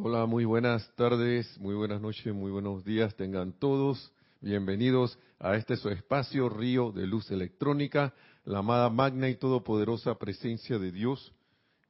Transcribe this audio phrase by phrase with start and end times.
[0.00, 3.16] Hola, muy buenas tardes, muy buenas noches, muy buenos días.
[3.16, 8.14] Tengan todos bienvenidos a este su espacio Río de Luz Electrónica,
[8.44, 11.32] la amada magna y todopoderosa presencia de Dios.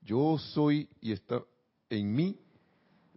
[0.01, 1.43] Yo soy y está
[1.91, 2.41] en mí.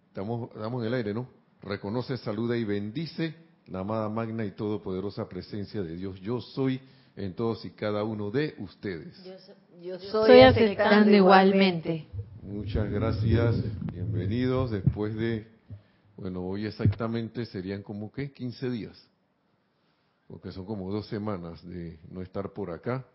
[0.07, 1.29] Estamos, estamos en el aire, ¿no?
[1.61, 3.33] Reconoce, saluda y bendice
[3.67, 6.19] la amada magna y todopoderosa presencia de Dios.
[6.19, 6.81] Yo soy
[7.15, 9.15] en todos y cada uno de ustedes.
[9.23, 12.07] Yo, soy, yo soy aceptando igualmente.
[12.41, 13.55] Muchas gracias,
[13.93, 15.47] bienvenidos después de,
[16.17, 19.09] bueno, hoy exactamente serían como que 15 días,
[20.27, 23.05] porque son como dos semanas de no estar por acá.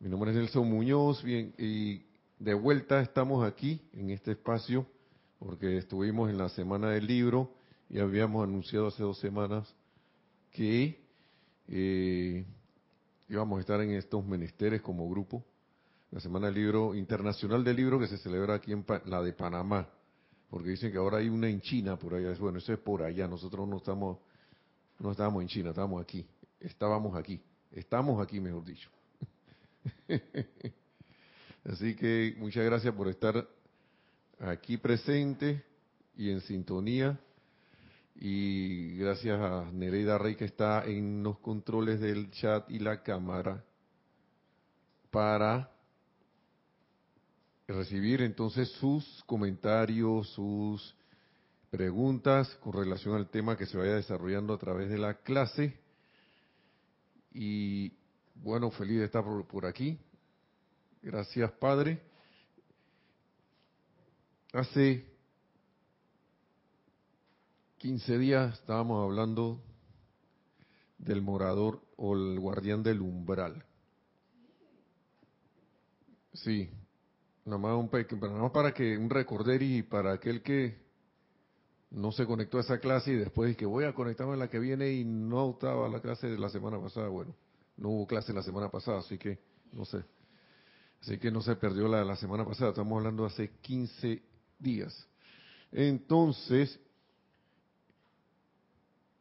[0.00, 2.02] Mi nombre es Nelson Muñoz bien, y
[2.38, 4.86] de vuelta estamos aquí en este espacio,
[5.38, 7.52] porque estuvimos en la semana del libro
[7.88, 9.72] y habíamos anunciado hace dos semanas
[10.50, 11.00] que
[11.68, 12.44] eh,
[13.28, 15.44] íbamos a estar en estos menesteres como grupo
[16.10, 19.88] la Semana del Libro Internacional del Libro que se celebra aquí en la de Panamá,
[20.48, 22.32] porque dicen que ahora hay una en China por allá.
[22.38, 23.28] Bueno, eso es por allá.
[23.28, 24.18] Nosotros no estamos,
[24.98, 26.26] no estábamos en China, estábamos aquí.
[26.60, 27.40] Estábamos aquí.
[27.70, 28.88] Estamos aquí, mejor dicho.
[31.64, 33.46] Así que muchas gracias por estar
[34.40, 35.62] aquí presente
[36.16, 37.20] y en sintonía.
[38.20, 43.64] Y gracias a Nereida Rey que está en los controles del chat y la cámara
[45.12, 45.70] para
[47.68, 50.96] recibir entonces sus comentarios, sus
[51.70, 55.78] preguntas con relación al tema que se vaya desarrollando a través de la clase.
[57.32, 57.92] Y
[58.34, 59.96] bueno, feliz de estar por, aquí.
[61.02, 62.00] Gracias, Padre.
[64.52, 65.04] Hace
[67.78, 69.62] 15 días estábamos hablando
[70.98, 73.64] del morador o el guardián del umbral.
[76.32, 76.70] Sí,
[77.44, 77.90] Nada más, un,
[78.20, 80.76] nada más para que un recorder y para aquel que
[81.90, 84.58] no se conectó a esa clase y después que voy a conectarme a la que
[84.58, 87.08] viene y no estaba la clase de la semana pasada.
[87.08, 87.34] Bueno,
[87.78, 89.38] no hubo clase la semana pasada, así que
[89.72, 90.04] no sé.
[91.00, 94.20] Así que no se perdió la de la semana pasada, estamos hablando hace 15
[94.58, 95.08] días.
[95.72, 96.78] Entonces,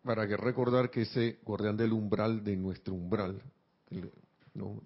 [0.08, 3.42] para que recordar que ese guardián del umbral de nuestro umbral,
[4.54, 4.82] no,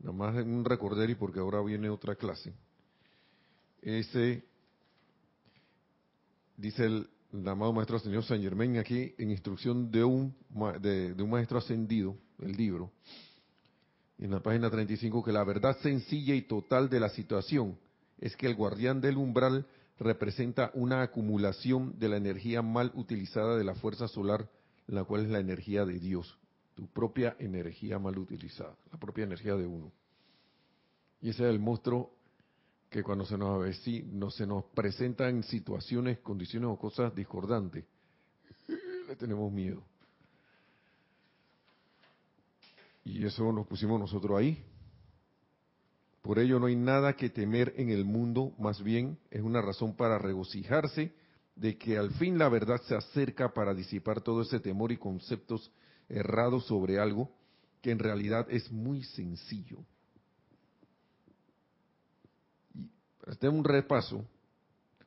[0.00, 2.52] nada más un recorder y porque ahora viene otra clase.
[3.80, 4.42] Ese,
[6.56, 7.08] dice el,
[7.46, 10.34] amado maestro señor San Germain aquí, en instrucción de un,
[10.80, 12.90] de, un maestro ascendido, el libro,
[14.18, 17.78] en la página 35, que la verdad sencilla y total de la situación
[18.18, 19.68] es que el guardián del umbral
[20.00, 24.48] representa una acumulación de la energía mal utilizada de la fuerza solar,
[24.86, 26.38] la cual es la energía de Dios,
[26.74, 29.92] tu propia energía mal utilizada, la propia energía de uno.
[31.20, 32.12] Y ese es el monstruo
[32.90, 33.66] que cuando se nos,
[34.12, 37.84] no, se nos presentan situaciones, condiciones o cosas discordantes,
[39.08, 39.82] le tenemos miedo.
[43.04, 44.64] Y eso nos pusimos nosotros ahí.
[46.22, 49.94] Por ello no hay nada que temer en el mundo, más bien es una razón
[49.94, 51.12] para regocijarse
[51.56, 55.70] de que al fin la verdad se acerca para disipar todo ese temor y conceptos
[56.08, 57.30] errados sobre algo
[57.80, 59.78] que en realidad es muy sencillo.
[63.26, 64.24] Este un repaso.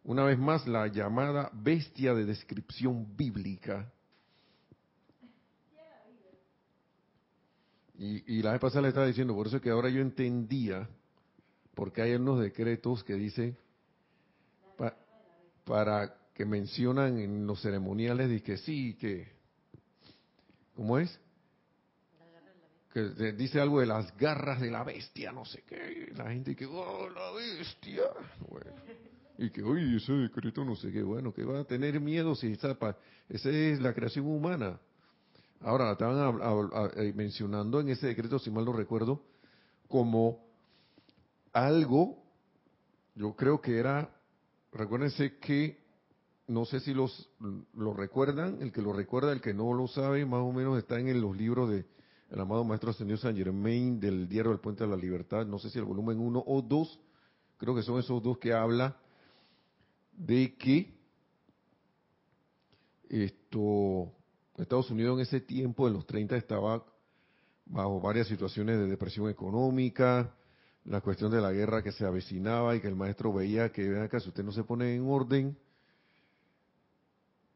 [0.03, 3.91] Una vez más, la llamada bestia de descripción bíblica.
[7.99, 10.87] Y, la vez pasada le estaba diciendo, por eso es que ahora yo entendía,
[11.73, 13.57] porque hay unos decretos que dicen,
[15.65, 19.27] para que mencionan en los ceremoniales, de que sí, que,
[20.75, 21.19] ¿cómo es?
[22.93, 26.67] que dice algo de las garras de la bestia, no sé qué, la gente que,
[26.67, 28.03] oh, la bestia,
[28.47, 28.71] bueno,
[29.39, 32.51] y que, oye, ese decreto no sé qué, bueno, que va a tener miedo si
[32.51, 32.77] esa,
[33.29, 34.79] esa es la creación humana.
[35.61, 36.39] Ahora, estaban
[36.97, 39.23] eh, mencionando en ese decreto, si mal no recuerdo,
[39.87, 40.45] como
[41.51, 42.23] algo,
[43.15, 44.07] yo creo que era,
[44.71, 45.86] recuérdense que,
[46.47, 47.29] no sé si los
[47.73, 50.99] lo recuerdan, el que lo recuerda, el que no lo sabe, más o menos está
[50.99, 51.85] en los libros de
[52.29, 55.69] el amado Maestro Ascendido San Germain del Diario del Puente de la Libertad, no sé
[55.69, 56.99] si el volumen 1 o 2,
[57.57, 58.97] creo que son esos dos que habla
[60.11, 60.93] de que
[63.09, 64.11] esto
[64.57, 66.83] Estados Unidos en ese tiempo, en los 30, estaba
[67.65, 70.33] bajo varias situaciones de depresión económica,
[70.85, 74.03] la cuestión de la guerra que se avecinaba y que el maestro veía que, vean
[74.03, 75.57] acá, si usted no se pone en orden,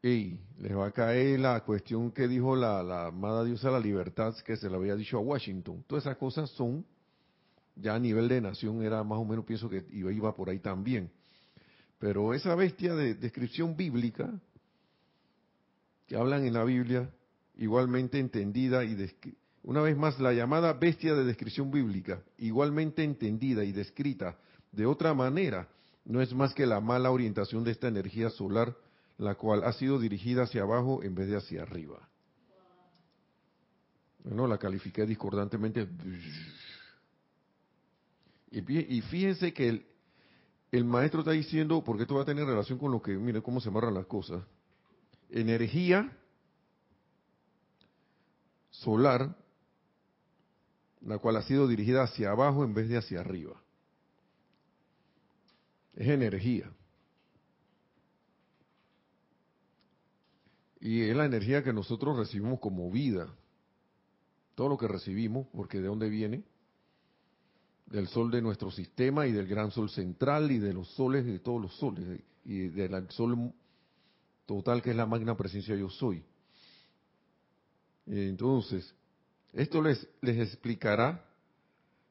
[0.02, 4.34] y les va a caer la cuestión que dijo la, amada diosa de la libertad,
[4.44, 5.84] que se le había dicho a Washington.
[5.86, 6.84] Todas esas cosas son,
[7.76, 10.58] ya a nivel de nación, era más o menos, pienso que iba, iba por ahí
[10.58, 11.10] también.
[12.00, 14.28] Pero esa bestia de descripción bíblica,
[16.08, 17.08] que hablan en la Biblia,
[17.56, 18.96] igualmente entendida y
[19.62, 24.36] una vez más la llamada bestia de descripción bíblica, igualmente entendida y descrita
[24.72, 25.68] de otra manera,
[26.04, 28.74] no es más que la mala orientación de esta energía solar,
[29.18, 32.08] la cual ha sido dirigida hacia abajo en vez de hacia arriba.
[34.24, 35.88] Bueno, la califiqué discordantemente.
[38.50, 39.84] Y fíjense que
[40.70, 43.60] el, maestro está diciendo, porque esto va a tener relación con lo que, mire cómo
[43.60, 44.44] se amarran las cosas.
[45.30, 46.16] Energía
[48.70, 49.34] solar,
[51.00, 53.60] la cual ha sido dirigida hacia abajo en vez de hacia arriba.
[55.94, 56.70] Es energía.
[60.82, 63.32] Y es la energía que nosotros recibimos como vida.
[64.56, 66.42] Todo lo que recibimos, porque de dónde viene,
[67.86, 71.38] del sol de nuestro sistema y del gran sol central y de los soles de
[71.38, 73.52] todos los soles y del sol
[74.44, 76.24] total que es la magna presencia yo soy.
[78.06, 78.92] Entonces,
[79.52, 81.24] esto les, les explicará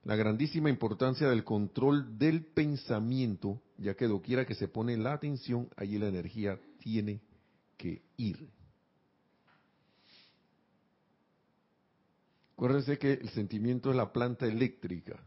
[0.06, 5.68] la grandísima importancia del control del pensamiento, ya que doquiera que se pone la atención,
[5.76, 7.20] allí la energía tiene
[7.76, 8.61] que ir.
[12.62, 15.20] Acuérdense que el sentimiento es la planta eléctrica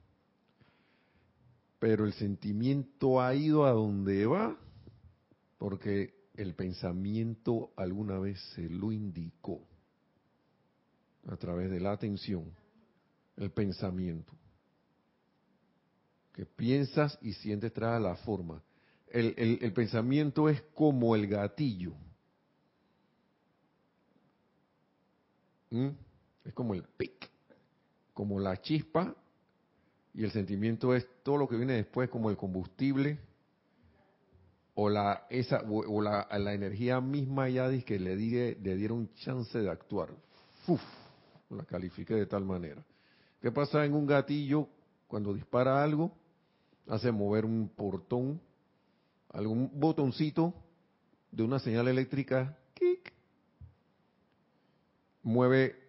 [1.85, 4.59] pero el sentimiento ha ido a donde va
[5.59, 9.61] porque el pensamiento alguna vez se lo indicó
[11.27, 12.51] a través de la atención,
[13.37, 14.33] el pensamiento.
[16.33, 18.63] Que piensas y sientes trae la forma.
[19.09, 21.93] El, el, pensamiento es como el gatillo.
[25.69, 25.91] ¿Mm?
[26.45, 27.31] Es como el pic,
[28.13, 29.15] como la chispa
[30.13, 33.19] y el sentimiento es todo lo que viene después como el combustible
[34.75, 39.71] o la esa o, la, la, energía misma ya que le, le dieron chance de
[39.71, 40.11] actuar.
[41.51, 42.85] La califique de tal manera.
[43.41, 44.69] ¿Qué pasa en un gatillo
[45.07, 46.13] cuando dispara algo?
[46.89, 48.41] Hace mover un portón,
[49.31, 50.55] algún botoncito
[51.31, 52.57] de una señal eléctrica,
[55.23, 55.84] mueve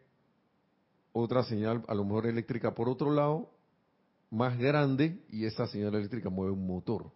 [1.17, 3.49] otra señal, a lo mejor eléctrica por otro lado,
[4.29, 7.09] más grande y esa señal eléctrica mueve un motor.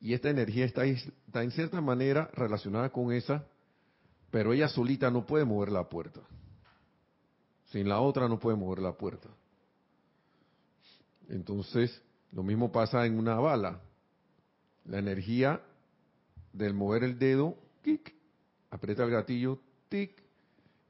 [0.00, 3.44] Y esta energía está, en cierta manera relacionada con esa,
[4.30, 6.20] pero ella solita no puede mover la puerta.
[7.72, 9.28] Sin la otra no puede mover la puerta.
[11.28, 12.00] Entonces,
[12.30, 13.80] lo mismo pasa en una bala.
[14.84, 15.60] La energía
[16.52, 18.14] del mover el dedo, tic,
[18.70, 20.27] aprieta el gatillo, tic,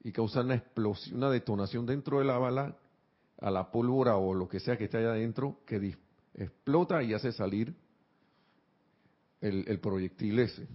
[0.08, 2.75] y causa una explosión, una detonación dentro de la bala
[3.40, 5.94] a la pólvora o lo que sea que esté allá adentro, que
[6.34, 7.75] explota y hace salir
[9.43, 10.66] el, proyectil ese.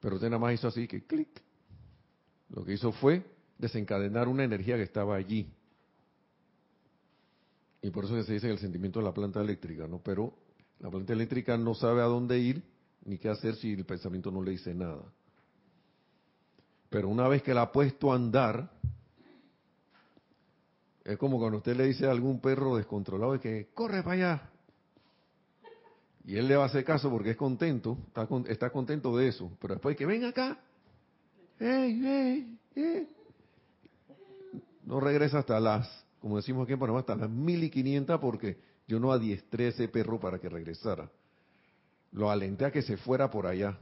[0.00, 1.28] Pero usted nada más hizo así que clic.
[2.48, 3.22] Lo que hizo fue
[3.58, 5.52] desencadenar una energía que estaba allí.
[7.82, 9.98] Y por eso se dice el sentimiento de la planta eléctrica, ¿no?
[10.02, 10.32] Pero
[10.80, 12.62] la planta eléctrica no sabe a dónde ir
[13.04, 15.04] ni qué hacer si el pensamiento no le dice nada.
[16.94, 18.70] Pero una vez que la ha puesto a andar,
[21.02, 24.50] es como cuando usted le dice a algún perro descontrolado que corre para allá.
[26.24, 27.98] Y él le va a hacer caso porque es contento,
[28.46, 29.50] está, contento de eso.
[29.60, 30.56] Pero después que ven acá,
[34.84, 38.56] no regresa hasta las, como decimos aquí en Panamá, hasta las mil y quinientas porque
[38.86, 41.10] yo no adiestré ese perro para que regresara.
[42.12, 43.80] Lo alenté a que se fuera por allá.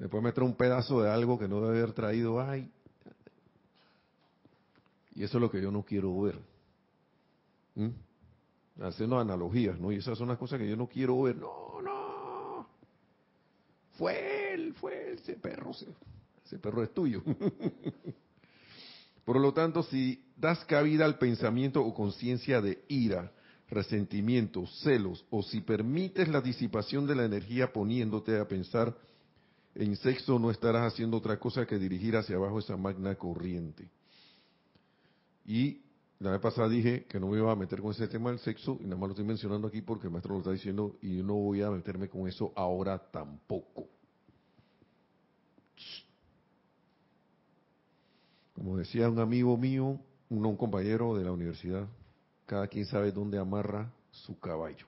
[0.00, 2.40] Después me un pedazo de algo que no debe haber traído.
[2.40, 2.70] Ay,
[5.14, 6.38] y eso es lo que yo no quiero ver.
[7.74, 7.90] ¿Mm?
[8.80, 9.92] Haciendo analogías, ¿no?
[9.92, 11.36] Y esas son las cosas que yo no quiero ver.
[11.36, 12.66] No, no.
[13.98, 15.72] Fue él, fue ese perro.
[15.72, 17.22] Ese, perro es tuyo.
[19.26, 23.30] Por lo tanto, si das cabida al pensamiento o conciencia de ira,
[23.68, 28.96] resentimiento, celos, o si permites la disipación de la energía poniéndote a pensar
[29.74, 33.88] en sexo, no estarás haciendo otra cosa que dirigir hacia abajo esa magna corriente.
[35.46, 35.80] Y
[36.18, 38.78] la vez pasada dije que no me iba a meter con ese tema del sexo,
[38.80, 41.22] y nada más lo estoy mencionando aquí porque el maestro lo está diciendo, y yo
[41.22, 43.86] no voy a meterme con eso ahora tampoco.
[48.54, 49.98] Como decía un amigo mío,
[50.28, 51.88] un, un compañero de la universidad,
[52.44, 54.86] cada quien sabe dónde amarra su caballo.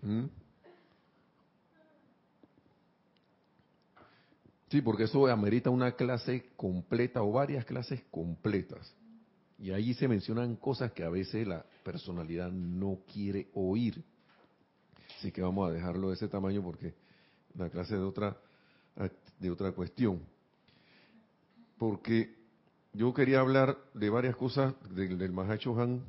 [0.00, 0.39] ¿Mm?
[4.70, 8.94] Sí, porque eso amerita una clase completa o varias clases completas.
[9.58, 14.02] Y ahí se mencionan cosas que a veces la personalidad no quiere oír.
[15.18, 16.94] Así que vamos a dejarlo de ese tamaño porque
[17.54, 18.36] la clase de otra
[19.38, 20.20] de otra cuestión.
[21.78, 22.36] Porque
[22.92, 26.04] yo quería hablar de varias cosas del, del Mahacho Han,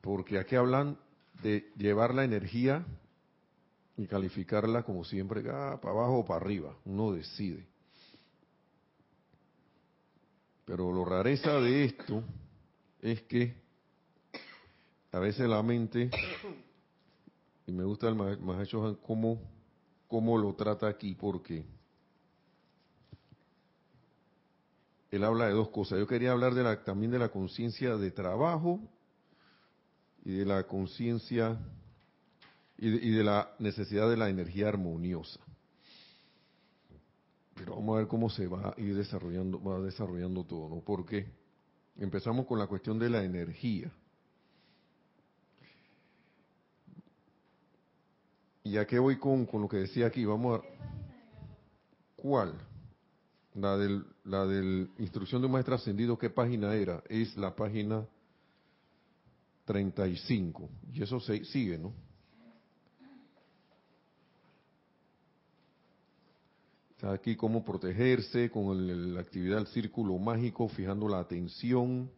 [0.00, 0.98] porque aquí hablan
[1.42, 2.84] de llevar la energía
[3.96, 7.66] y calificarla como siempre, ah, para abajo o para arriba, uno decide.
[10.64, 12.22] Pero lo rareza de esto
[13.00, 13.54] es que
[15.12, 16.10] a veces la mente,
[17.66, 19.40] y me gusta el Mahacho Han cómo,
[20.08, 21.64] cómo lo trata aquí, porque
[25.10, 25.98] él habla de dos cosas.
[25.98, 28.80] Yo quería hablar de la, también de la conciencia de trabajo
[30.24, 31.58] y de la conciencia
[32.78, 35.40] y, de la necesidad de la energía armoniosa.
[37.54, 40.82] Pero vamos a ver cómo se va a ir desarrollando, va desarrollando todo, ¿no?
[40.82, 41.26] Porque
[41.96, 43.90] empezamos con la cuestión de la energía.
[48.62, 50.64] Y ya que voy con, con lo que decía aquí, vamos a...
[52.16, 52.54] ¿Cuál?
[53.54, 57.02] La del, la del instrucción de un maestro ascendido, ¿qué página era?
[57.08, 58.06] Es la página
[59.64, 60.68] 35.
[60.92, 61.94] Y eso se, sigue, ¿no?
[67.12, 72.10] Aquí cómo protegerse con la actividad del círculo mágico, fijando la atención.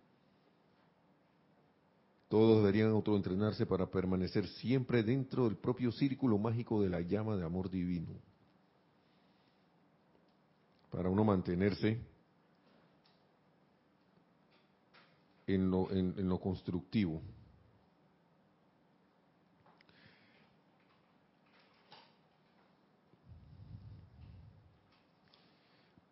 [2.28, 7.44] Todos deberían autoentrenarse para permanecer siempre dentro del propio círculo mágico de la llama de
[7.44, 8.08] amor divino.
[10.90, 11.98] Para uno mantenerse
[15.46, 17.22] en lo, constructivo.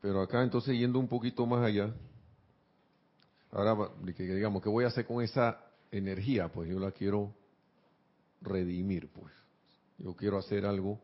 [0.06, 1.92] Pero acá entonces yendo un poquito más allá,
[3.50, 5.60] ahora digamos, ¿qué voy a hacer con esa
[5.90, 6.46] energía?
[6.46, 7.34] Pues yo la quiero
[8.40, 9.32] redimir, pues.
[9.98, 11.00] Yo quiero hacer algo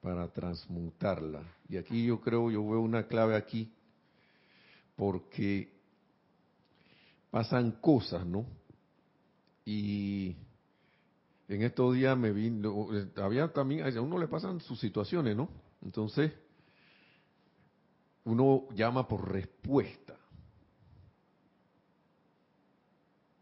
[0.00, 1.42] para transmutarla.
[1.68, 3.74] Y aquí yo creo, yo veo una clave aquí,
[4.94, 5.76] porque
[7.32, 8.46] pasan cosas, ¿no?
[9.64, 10.36] Y
[11.48, 15.48] en estos días me vino, había también, a uno le pasan sus situaciones, ¿no?
[15.82, 16.30] Entonces,
[18.30, 20.16] uno llama por respuesta,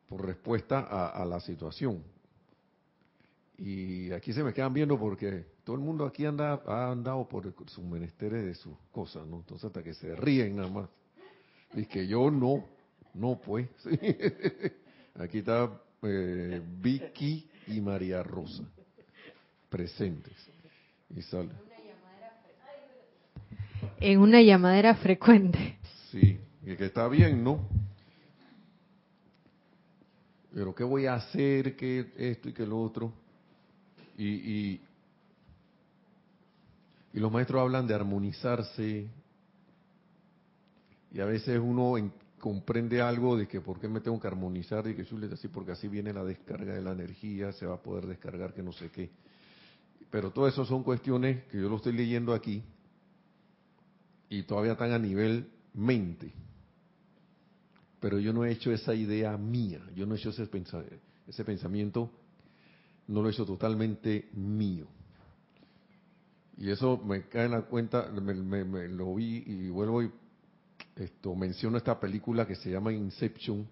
[0.09, 2.02] por respuesta a, la situación.
[3.59, 7.52] Y aquí se me quedan viendo porque todo el mundo aquí anda, ha andado por
[7.66, 9.37] sus menesteres de sus cosas, ¿no?
[9.37, 10.88] Entonces hasta que se ríen nada más.
[11.75, 12.64] Y que yo no,
[13.12, 13.68] no pues.
[15.16, 15.71] Aquí está
[16.02, 18.64] eh, Vicky y María Rosa
[19.68, 20.37] presentes.
[21.14, 21.68] Y sale
[24.01, 25.79] en una llamadera frecuente.
[26.11, 27.67] Sí, y que está bien, ¿no?
[30.53, 31.77] Pero ¿qué voy a hacer?
[31.77, 33.13] ¿Qué esto y qué lo otro?
[34.17, 34.81] Y, y,
[37.13, 39.09] los maestros hablan de armonizarse.
[41.13, 41.95] Y a veces uno
[42.39, 45.73] comprende algo de que por qué me tengo que armonizar y que les así, porque
[45.73, 48.91] así viene la descarga de la energía, se va a poder descargar que no sé
[48.91, 49.11] qué.
[50.11, 52.63] Pero todo eso son cuestiones que yo lo estoy leyendo aquí,
[54.31, 56.33] y todavía están a nivel mente.
[58.01, 62.11] Pero yo no he hecho esa idea mía, yo no he hecho ese, pensamiento,
[63.09, 64.87] no lo he hecho totalmente mío.
[66.57, 70.11] Y eso me cae en la cuenta, me, lo vi y vuelvo y
[70.97, 73.67] esto menciono esta película que se llama Inception,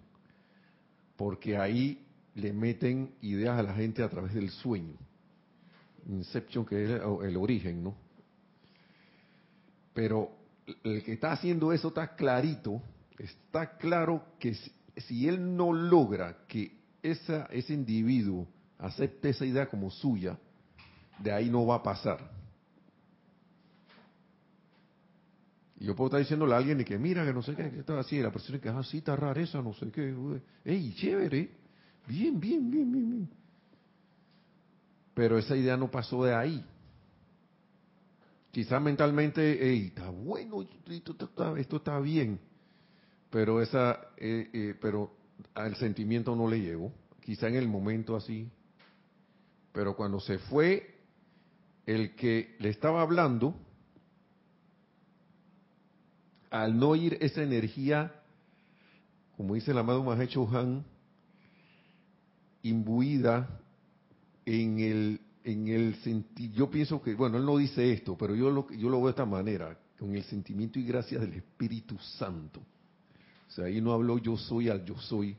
[1.15, 4.95] porque ahí le meten ideas a la gente a través del sueño.
[6.07, 7.95] Inception, que es el origen, ¿no?
[9.93, 10.36] Pero
[10.83, 12.81] el que está haciendo eso está clarito,
[13.17, 14.53] está claro que
[14.97, 18.47] si, él no logra que ese individuo
[18.77, 20.37] acepte esa idea como suya,
[21.19, 22.37] de ahí no va a pasar.
[25.79, 27.99] Y yo puedo estar diciéndole a alguien que mira que no sé qué, que está
[27.99, 30.13] así, la persona que, ah, sí, está rara esa, no sé qué,
[30.65, 31.51] ey, chévere,
[32.07, 33.29] bien, bien, bien, bien, bien.
[35.13, 36.65] Pero esa idea no pasó de ahí.
[38.57, 42.39] Quizás mentalmente, está bueno, esto está, bien,
[43.29, 45.15] pero esa, eh, eh, pero
[45.53, 46.91] al sentimiento no le llegó.
[47.21, 48.49] Quizá en el momento así,
[49.73, 50.95] pero cuando se fue
[51.85, 53.53] el que le estaba hablando,
[56.49, 58.23] al no ir esa energía,
[59.35, 60.83] como dice el amado Mahecho Han,
[62.63, 63.61] imbuida
[64.47, 68.49] en el en el sentido, yo pienso que, bueno, él no dice esto, pero yo
[68.49, 72.59] lo, yo lo veo de esta manera, con el sentimiento y gracia del Espíritu Santo.
[72.59, 75.37] O sea, ahí no habló yo soy al yo soy.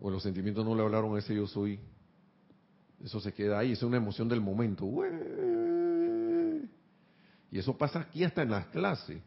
[0.00, 1.78] O los sentimientos no le hablaron a ese yo soy.
[3.04, 4.84] Eso se queda ahí, es una emoción del momento.
[7.52, 9.22] Y eso pasa aquí hasta en las clases.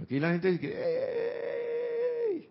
[0.00, 2.48] Aquí la gente dice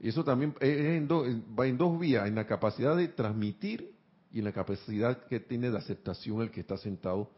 [0.00, 3.95] Y eso también va en dos vías, en la capacidad de transmitir
[4.36, 7.30] y la capacidad que tiene de aceptación el que está sentado,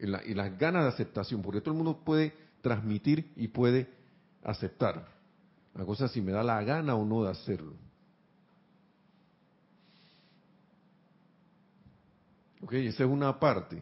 [0.00, 3.88] en, en las ganas de aceptación, porque todo el mundo puede transmitir y puede
[4.42, 5.06] aceptar.
[5.76, 7.74] La cosa es si me da la gana o no de hacerlo.
[12.62, 13.80] Ok, esa es una parte.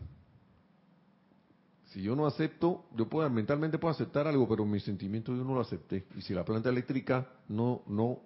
[1.86, 5.54] Si yo no acepto, yo puedo, mentalmente puedo aceptar algo, pero mi sentimiento yo no
[5.54, 6.04] lo acepté.
[6.16, 8.20] Y si la planta eléctrica no, no,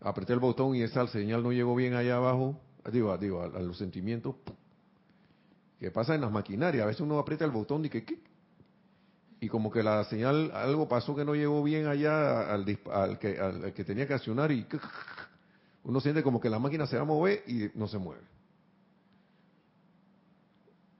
[0.00, 2.60] apreté el botón y esa señal no llegó bien allá abajo,
[2.92, 4.36] digo, digo, a, los sentimientos,
[5.78, 6.84] ¿qué pasa en las maquinarias?
[6.84, 8.04] A veces uno aprieta el botón y que,
[9.40, 12.64] y como que la señal, algo pasó que no llegó bien allá al,
[13.18, 14.66] que, al que tenía que accionar y
[15.84, 18.22] uno siente como que la máquina se va a mover y no se mueve.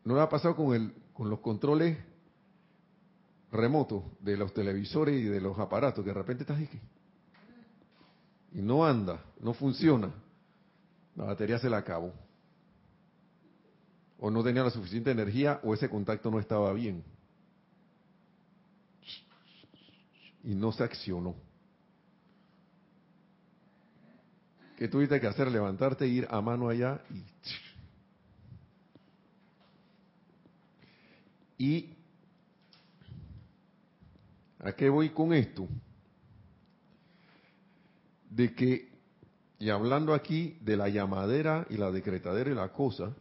[0.04, 1.98] ¿No le ha pasado con, el, con los controles
[3.50, 6.80] remotos de los televisores y de los aparatos que de repente estás aquí?
[8.52, 10.10] Y no anda, no funciona.
[11.18, 12.14] La batería se la acabó.
[14.20, 17.02] O no tenía la suficiente energía o ese contacto no estaba bien.
[20.44, 21.34] Y no se accionó.
[24.76, 25.50] ¿Qué tuviste que hacer?
[25.50, 27.24] Levantarte, ir a mano allá y
[31.60, 31.88] ¿Y
[34.60, 35.66] a qué voy con esto?
[38.30, 38.87] De que,
[39.58, 43.12] y hablando aquí de la llamadera y la decretadera y la cosa,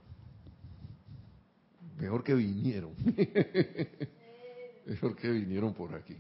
[2.00, 2.94] mejor que vinieron.
[4.86, 6.15] mejor que vinieron por aquí.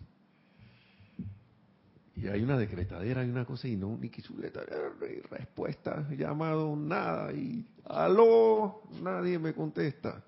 [2.15, 4.61] Y hay una decretadera, hay una cosa, y no, ni chuleta,
[5.29, 10.23] respuesta, llamado, nada, y aló, nadie me contesta.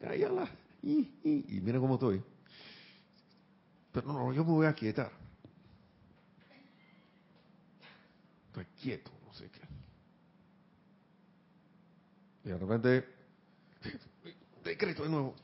[0.00, 0.48] la
[0.82, 2.20] y, y, mira cómo estoy.
[3.92, 5.23] Pero no, yo me voy a quietar.
[8.54, 9.60] Estoy quieto, no sé qué.
[12.44, 13.04] Y de repente,
[14.64, 15.34] decreto de nuevo.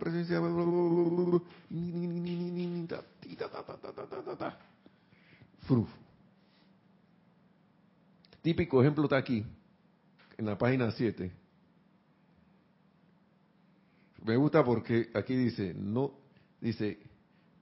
[0.00, 0.40] Presencia.
[8.42, 9.46] Típico ejemplo está aquí,
[10.38, 11.30] en la página 7
[14.24, 16.12] me gusta porque aquí dice, no,
[16.60, 16.98] dice,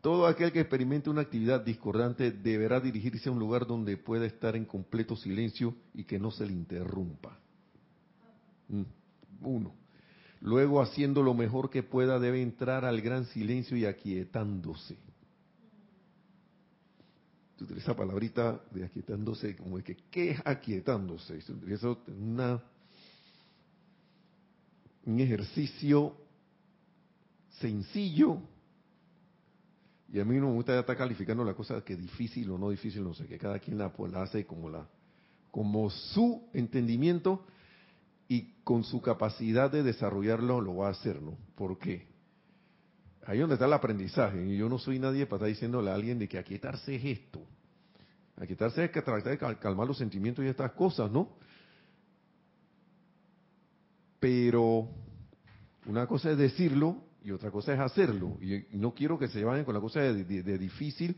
[0.07, 4.55] todo aquel que experimente una actividad discordante deberá dirigirse a un lugar donde pueda estar
[4.55, 7.37] en completo silencio y que no se le interrumpa.
[8.69, 8.83] Mm,
[9.41, 9.75] uno.
[10.43, 14.97] Luego, haciendo lo mejor que pueda, debe entrar al gran silencio y aquietándose.
[17.77, 21.39] Esa palabrita de aquietándose, como de que, ¿qué es aquietándose?
[21.39, 21.83] Eso es
[25.05, 26.17] un ejercicio
[27.59, 28.41] sencillo.
[30.13, 33.03] Y a mí no me gusta estar calificando la cosa que difícil o no difícil,
[33.03, 34.87] no sé, que cada quien la, pues, la hace como, la,
[35.51, 37.45] como su entendimiento
[38.29, 41.37] y con su capacidad de desarrollarlo lo va a hacer, ¿no?
[41.55, 42.07] ¿Por qué?
[43.25, 44.47] Ahí donde está el aprendizaje.
[44.47, 47.43] Y yo no soy nadie para estar diciéndole a alguien de que aquietarse es esto.
[48.37, 51.31] Aquietarse es que tratar de calmar los sentimientos y estas cosas, ¿no?
[54.21, 54.89] Pero
[55.87, 58.39] una cosa es decirlo y otra cosa es hacerlo.
[58.41, 61.17] Y, no quiero que se vayan con la cosa de, difícil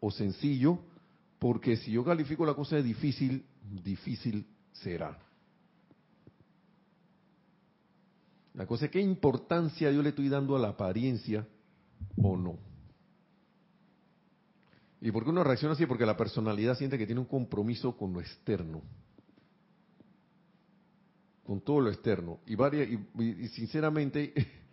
[0.00, 0.80] o sencillo,
[1.38, 3.46] porque si yo califico la cosa de difícil,
[3.84, 5.16] difícil será.
[8.54, 11.46] La cosa es qué importancia yo le estoy dando a la apariencia
[12.20, 12.58] o no.
[15.00, 15.86] ¿Y por qué uno reacciona así?
[15.86, 18.82] Porque la personalidad siente que tiene un compromiso con lo externo.
[21.44, 22.40] Con todo lo externo.
[22.46, 24.32] Y, varias, y sinceramente,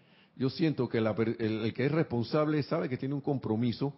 [0.41, 3.93] yo siento que el, que es responsable sabe que tiene un compromiso,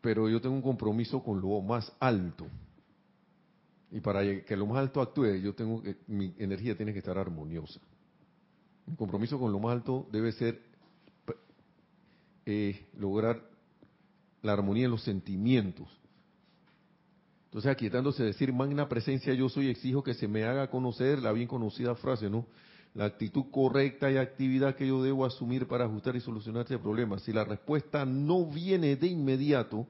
[0.00, 2.48] pero yo tengo un compromiso con lo más alto.
[3.92, 7.16] Y para que lo más alto actúe, yo tengo que, mi energía tiene que estar
[7.16, 7.78] armoniosa.
[8.84, 10.60] Mi compromiso con lo más alto debe ser
[12.46, 13.40] eh, lograr
[14.42, 15.86] la armonía en los sentimientos.
[17.44, 21.46] Entonces, aquietándose, decir, magna presencia yo soy, exijo que se me haga conocer la bien
[21.46, 22.44] conocida frase, ¿no?
[22.94, 27.18] La actitud correcta y actividad que yo debo asumir para ajustar y solucionar este problema.
[27.18, 29.86] Si la respuesta no viene de inmediato,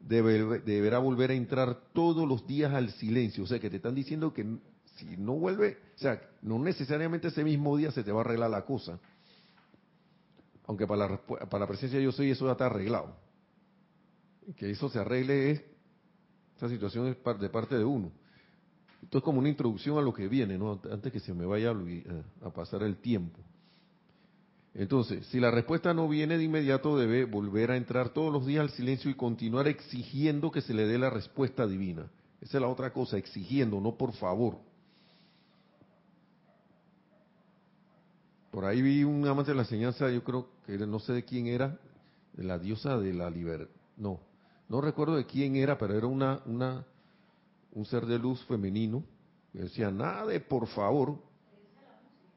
[0.00, 3.44] deberá volver a entrar todos los días al silencio.
[3.44, 4.46] O sea, que te están diciendo que
[4.96, 8.50] si no vuelve, o sea, no necesariamente ese mismo día se te va a arreglar
[8.50, 8.98] la cosa.
[10.66, 13.14] aunque para la, para la presencia yo soy eso ya está arreglado.
[14.56, 15.62] Que eso se arregle es,
[16.56, 18.10] esa situación es de parte de uno.
[19.02, 20.80] Esto es como una introducción a lo que viene, ¿no?
[20.90, 23.38] Antes que se me vaya a, a pasar el tiempo.
[24.74, 28.62] Entonces, si la respuesta no viene de inmediato, debe volver a entrar todos los días
[28.62, 32.10] al silencio y continuar exigiendo que se le dé la respuesta divina.
[32.40, 34.56] Esa es la otra cosa, exigiendo, no por favor.
[38.50, 41.46] Por ahí vi un amante de la enseñanza, yo creo que no sé de quién
[41.46, 41.78] era,
[42.32, 43.74] de la diosa de la libertad.
[43.96, 44.20] No,
[44.68, 46.84] no recuerdo de quién era, pero era una, una,
[47.72, 49.04] un ser de luz femenino.
[49.52, 51.18] Que decía, nada de por favor.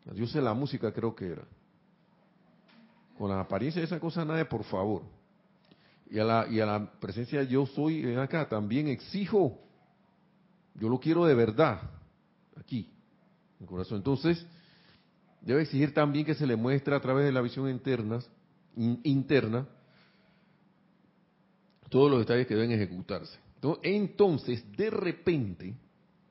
[0.05, 1.43] La diosa de la música creo que era.
[3.17, 5.03] Con la apariencia de esa cosa, nada de por favor.
[6.09, 9.57] Y a la, y a la presencia yo soy ven acá, también exijo.
[10.75, 11.81] Yo lo quiero de verdad.
[12.57, 12.91] Aquí,
[13.59, 13.97] en corazón.
[13.97, 14.45] Entonces,
[15.41, 18.19] debe exigir también que se le muestre a través de la visión interna,
[18.75, 19.67] interna
[21.89, 23.44] todos los detalles que deben ejecutarse.
[23.81, 25.75] Entonces, de repente,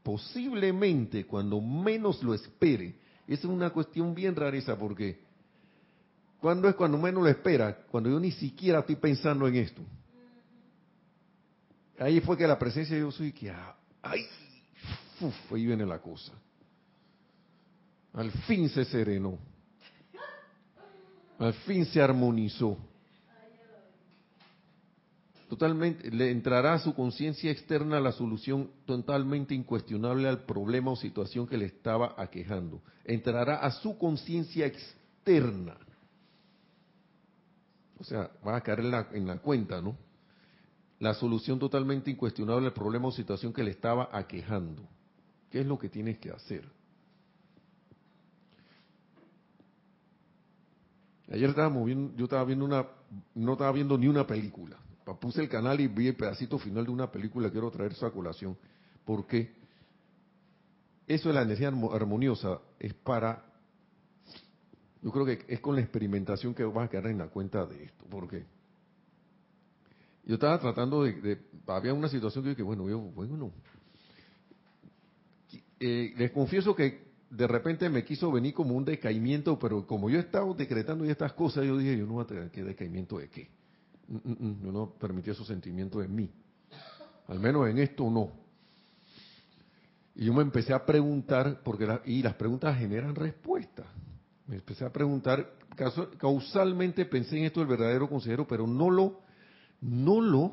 [0.03, 2.95] posiblemente cuando menos lo espere,
[3.27, 5.21] es una cuestión bien rareza porque
[6.41, 7.85] ¿cuándo es cuando menos lo espera?
[7.91, 9.83] Cuando yo ni siquiera estoy pensando en esto.
[11.99, 13.51] Ahí fue que la presencia de yo soy que,
[14.03, 14.27] ay,
[15.51, 16.33] ahí viene la cosa.
[18.13, 19.39] Al fin se serenó.
[21.39, 22.77] Al fin se armonizó.
[25.55, 31.47] Totalmente, le entrará a su conciencia externa la solución totalmente incuestionable al problema o situación
[31.47, 32.83] que le estaba aquejando.
[33.05, 35.77] Entrará a su conciencia externa.
[38.01, 39.97] O sea, va a caer en la, en la cuenta, ¿no?
[40.99, 44.83] La solución totalmente incuestionable al problema o situación que le estaba aquejando.
[45.51, 46.69] ¿Qué es lo que tienes que hacer?
[51.31, 52.89] Ayer estábamos viendo, yo estaba viendo una,
[53.37, 54.79] no estaba viendo ni una película.
[55.25, 58.59] Puse el canal y vi el pedacito final de una película, quiero traer esa colación.
[59.07, 59.55] porque
[61.07, 63.43] Eso de la energía armoniosa es para,
[65.01, 67.85] yo creo que es con la experimentación que vas a quedar en la cuenta de
[67.85, 68.05] esto.
[68.11, 68.45] porque
[70.27, 73.53] Yo estaba tratando de, había una situación que dije, bueno, yo, bueno, no.
[75.81, 80.19] Eh, les confieso que de repente me quiso venir como un decaimiento, pero como yo
[80.19, 83.31] he estado decretando estas cosas, yo dije, yo no voy a tener que decaimiento de
[83.31, 83.64] qué.
[84.09, 86.31] Mm, mm, mm, yo no permití esos sentimientos en mí.
[87.29, 88.33] Al menos en esto no.
[90.15, 93.87] Y yo me empecé a preguntar, porque y las preguntas generan respuestas.
[94.47, 95.55] Me empecé a preguntar,
[96.19, 99.21] causalmente pensé en esto del verdadero consejero, pero no lo,
[99.81, 100.53] no lo,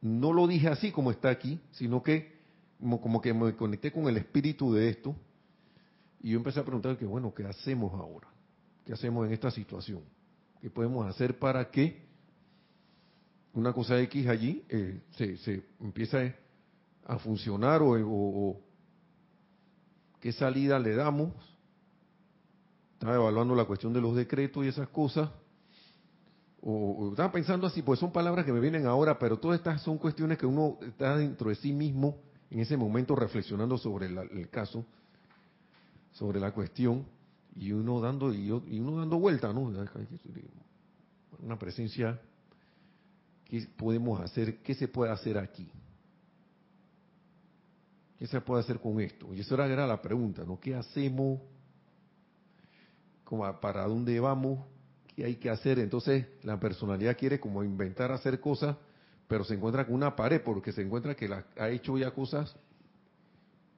[0.00, 2.36] no lo dije así como está aquí, sino que
[2.78, 5.16] como, como que me conecté con el espíritu de esto
[6.20, 8.28] y yo empecé a preguntar que, bueno, ¿qué hacemos ahora?
[8.84, 10.02] ¿Qué hacemos en esta situación?
[10.60, 12.05] ¿Qué podemos hacer para que
[13.56, 16.34] una cosa X allí eh, se, se empiece
[17.06, 18.60] a funcionar o,
[20.20, 21.32] qué salida le damos?
[22.94, 25.30] Estaba evaluando la cuestión de los decretos y esas cosas.
[26.60, 29.98] O, estaba pensando así, pues son palabras que me vienen ahora, pero todas estas son
[29.98, 32.18] cuestiones que uno está dentro de sí mismo
[32.50, 34.84] en ese momento reflexionando sobre el caso
[36.12, 37.06] sobre la cuestión
[37.54, 39.72] y uno dando y, uno dando vuelta, ¿no?
[41.40, 42.20] Una presencia
[43.48, 44.58] ¿qué podemos hacer?
[44.62, 45.70] ¿Qué se puede hacer aquí?
[48.18, 49.32] ¿Qué se puede hacer con esto?
[49.34, 50.58] Y esa era la pregunta, ¿no?
[50.58, 51.40] ¿Qué hacemos?
[53.60, 54.64] ¿Para dónde vamos?
[55.14, 55.78] ¿Qué hay que hacer?
[55.78, 58.76] Entonces la personalidad quiere como inventar hacer cosas,
[59.28, 61.28] pero se encuentra con una pared porque se encuentra que
[61.58, 62.54] ha hecho ya cosas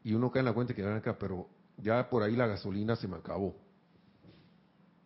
[0.05, 3.09] y uno cae en la cuenta que acá, pero ya por ahí la gasolina se
[3.09, 3.57] me acabó.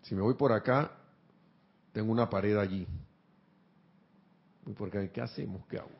[0.02, 0.92] Si me voy por acá,
[1.92, 2.86] tengo una pared allí.
[4.76, 5.66] Porque, ¿qué hacemos?
[5.66, 5.90] ¿Qué hago?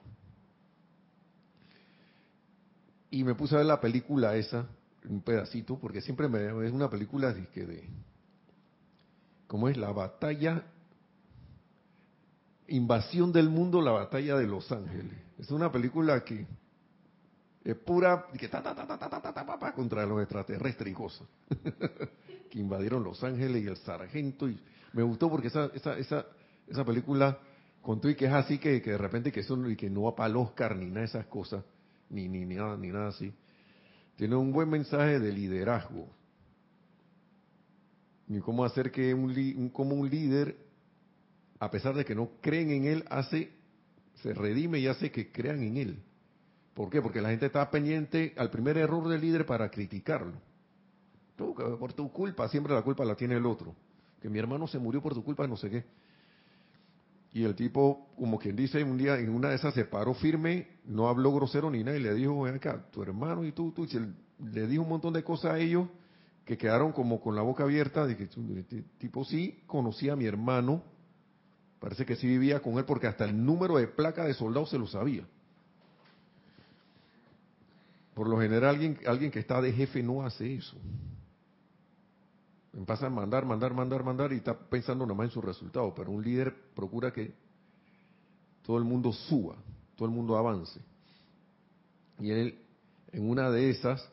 [3.11, 4.67] Y me puse a ver la película esa,
[5.09, 7.89] un pedacito, porque siempre me es una película de, de
[9.47, 9.77] ¿cómo es?
[9.77, 10.65] La batalla,
[12.69, 15.19] invasión del mundo, la batalla de Los Ángeles.
[15.39, 16.47] Es una película que
[17.65, 21.29] es pura que ta, ta, ta, contra los extraterrestres y cosas
[22.51, 24.59] que invadieron Los Ángeles y el sargento y
[24.93, 26.27] me gustó porque esa esa esa
[26.67, 27.39] esa película
[27.83, 30.17] contó y que es así que, que de repente que eso y que no va
[30.17, 31.65] para el Oscar ni nada de esas cosas
[32.09, 33.33] ni ni ni nada ni nada así
[34.17, 36.09] tiene un buen mensaje de liderazgo
[38.29, 40.57] y cómo hacer que un, como un líder
[41.59, 43.53] a pesar de que no creen en él hace
[44.23, 46.03] se redime y hace que crean en él
[46.75, 47.03] ¿Por qué?
[47.03, 50.33] Porque la gente está pendiente al primer error del líder para criticarlo.
[51.37, 53.75] Tú, por tu culpa, siempre la culpa la tiene el otro.
[54.21, 55.85] que mi hermano se murió por tu culpa, no sé qué.
[57.33, 60.69] Y el tipo, como quien dice, un día en una de esas se paró firme,
[60.85, 63.87] no habló grosero ni nada, y le dijo, ven acá, tu hermano y tú, tú,
[64.39, 65.89] le dijo un montón de cosas a ellos
[66.45, 68.15] que quedaron como con la boca abierta, de
[68.59, 70.83] este tipo sí conocía a mi hermano,
[71.79, 74.79] parece que sí vivía con él, porque hasta el número de placa de soldado se
[74.79, 75.25] lo sabía.
[78.15, 80.77] Por lo general, alguien, alguien que está de jefe no hace eso.
[82.73, 85.93] Empieza a mandar, mandar, mandar, mandar y está pensando nomás en su resultado.
[85.95, 87.35] Pero un líder procura que
[88.65, 89.57] todo el mundo suba,
[89.97, 90.81] todo el mundo avance.
[92.19, 92.59] Y él,
[93.13, 94.09] en una de esas,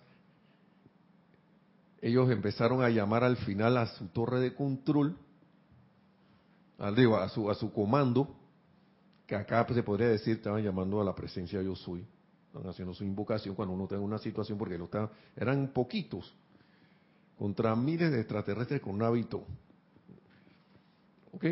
[2.02, 5.18] ellos empezaron a llamar al final a su torre de control,
[6.78, 8.36] a su, a su comando,
[9.26, 12.06] que acá se podría decir, estaban llamando a la presencia yo soy,
[12.48, 14.90] estaban haciendo su invocación cuando uno está en una situación, porque lo
[15.36, 16.34] eran poquitos,
[17.40, 19.46] contra miles de extraterrestres con un hábito.
[21.32, 21.46] ¿Ok?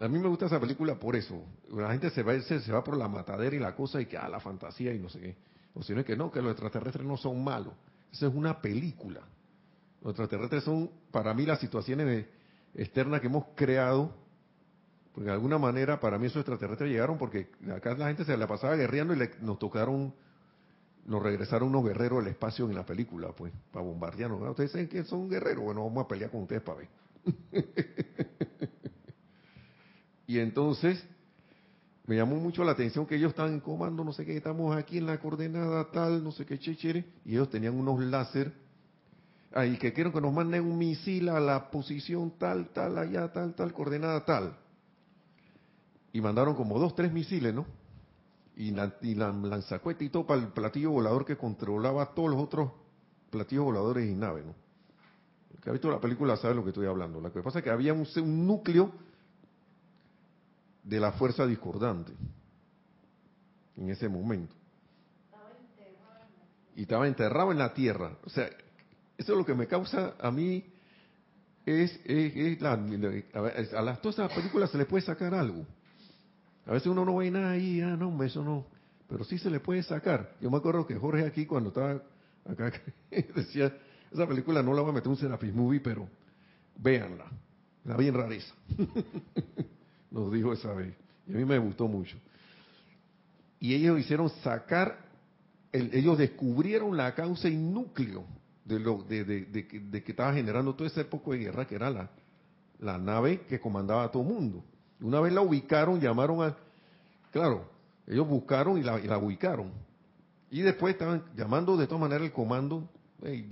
[0.00, 1.40] A mí me gusta esa película por eso.
[1.70, 4.28] La gente se va, se, va por la matadera y la cosa y que, ah,
[4.28, 5.36] la fantasía y no sé qué.
[5.74, 7.74] O si no es que no, que los extraterrestres no son malos.
[8.12, 9.20] Esa es una película.
[10.02, 12.26] Los extraterrestres son, para mí, las situaciones
[12.74, 14.12] externas que hemos creado,
[15.12, 18.48] porque de alguna manera, para mí esos extraterrestres llegaron porque acá la gente se la
[18.48, 20.12] pasaba guerreando y nos tocaron
[21.08, 24.42] nos regresaron unos guerreros del espacio en la película, pues, para bombardearnos.
[24.50, 26.88] Ustedes saben que son guerreros, bueno, vamos a pelear con ustedes para ver.
[30.26, 31.02] y entonces,
[32.06, 34.98] me llamó mucho la atención que ellos estaban en comando, no sé qué, estamos aquí
[34.98, 38.52] en la coordenada tal, no sé qué chéchere, y ellos tenían unos láser,
[39.54, 43.54] ahí que quieren que nos manden un misil a la posición tal, tal, allá, tal,
[43.54, 44.58] tal, coordenada tal.
[46.12, 47.64] Y mandaron como dos, tres misiles, ¿no?
[48.58, 49.32] Y, la, y la
[50.00, 52.72] y todo para el platillo volador que controlaba todos los otros
[53.30, 54.54] platillos voladores y naves, ¿no?
[55.54, 57.20] El que ha visto la película sabe lo que estoy hablando.
[57.20, 58.06] Lo que pasa es que había un,
[58.46, 58.90] núcleo
[60.82, 62.12] de la fuerza discordante
[63.76, 64.56] en ese momento.
[66.74, 68.16] Y estaba enterrado en la tierra.
[68.24, 68.46] O sea,
[69.16, 70.64] eso es lo que me causa a mí
[71.64, 75.64] es, es, la, a, las todas esas películas se le puede sacar algo.
[76.68, 78.66] A veces uno no ve nada ahí, ah, no, eso no.
[79.08, 80.36] Pero sí se le puede sacar.
[80.38, 82.02] Yo me acuerdo que Jorge aquí, cuando estaba
[82.44, 82.70] acá,
[83.34, 83.74] decía,
[84.12, 86.06] esa película no la voy a meter un Serapis Movie, pero
[86.76, 87.24] véanla.
[87.84, 88.54] La bien rareza.
[90.10, 90.94] Nos dijo esa vez.
[91.26, 92.18] Y a mí me gustó mucho.
[93.60, 94.98] Y ellos hicieron sacar,
[95.72, 98.24] ellos descubrieron la causa y núcleo
[98.66, 99.66] de, lo, de, de,
[100.04, 102.10] que estaba generando toda esa época de guerra, que era la,
[102.78, 104.62] la nave que comandaba a todo el mundo.
[105.00, 106.56] Una vez la ubicaron, llamaron a...
[107.30, 107.68] Claro,
[108.06, 109.70] ellos buscaron y la, ubicaron.
[110.50, 112.88] Y después estaban llamando de todas maneras el comando,
[113.22, 113.48] hey,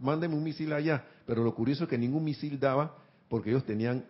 [0.00, 1.04] mándenme un misil allá.
[1.26, 2.94] Pero lo curioso es que ningún misil daba
[3.28, 4.04] porque ellos tenían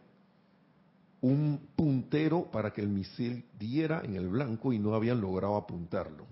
[1.21, 6.27] un puntero para que el misil diera en el blanco y no habían logrado apuntarlo.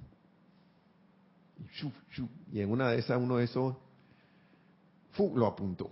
[2.52, 3.76] Y en una de esas, uno de esos,
[5.34, 5.90] lo apuntó.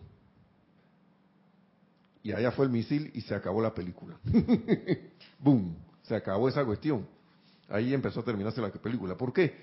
[2.26, 4.18] Y allá fue el misil y se acabó la película.
[5.38, 5.76] ¡Boom!
[6.02, 7.06] Se acabó esa cuestión.
[7.68, 9.16] Ahí empezó a terminarse la película.
[9.16, 9.54] ¿Por qué?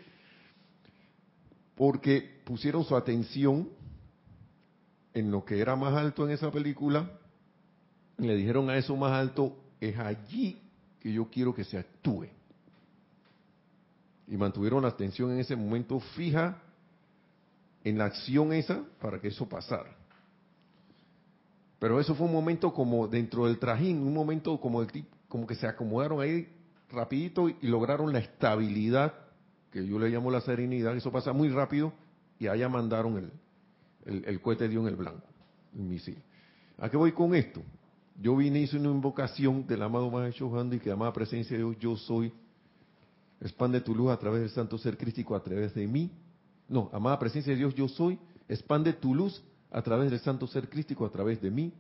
[1.76, 3.68] Porque pusieron su atención
[5.14, 7.12] en lo que era más alto en esa película
[8.18, 10.62] y le dijeron a eso más alto, es allí
[11.02, 12.28] que yo quiero que se actúe.
[14.26, 16.62] Y mantuvieron la atención en ese momento fija
[17.84, 20.03] en la acción esa para que eso pasara.
[21.84, 25.68] Pero eso fue un momento como dentro del trajín, un momento como, el, que se
[25.68, 26.48] acomodaron ahí
[26.90, 29.14] rapidito y, lograron la estabilidad,
[29.70, 31.92] que yo le llamo la serenidad, eso pasa muy rápido,
[32.40, 33.30] y allá mandaron
[34.06, 35.28] el, el, cohete dio en el blanco,
[35.76, 36.24] el misil.
[36.78, 37.62] ¿A qué voy con esto?
[38.18, 41.98] Yo vine hice una invocación del amado Maestro Handy que amada presencia de Dios, yo
[41.98, 42.32] soy,
[43.42, 46.10] expande tu luz a través del santo ser crístico a través de mí.
[46.70, 48.18] No, amada presencia de Dios, yo soy,
[48.48, 51.74] expande tu luz a través del santo ser crístico, a través de mí,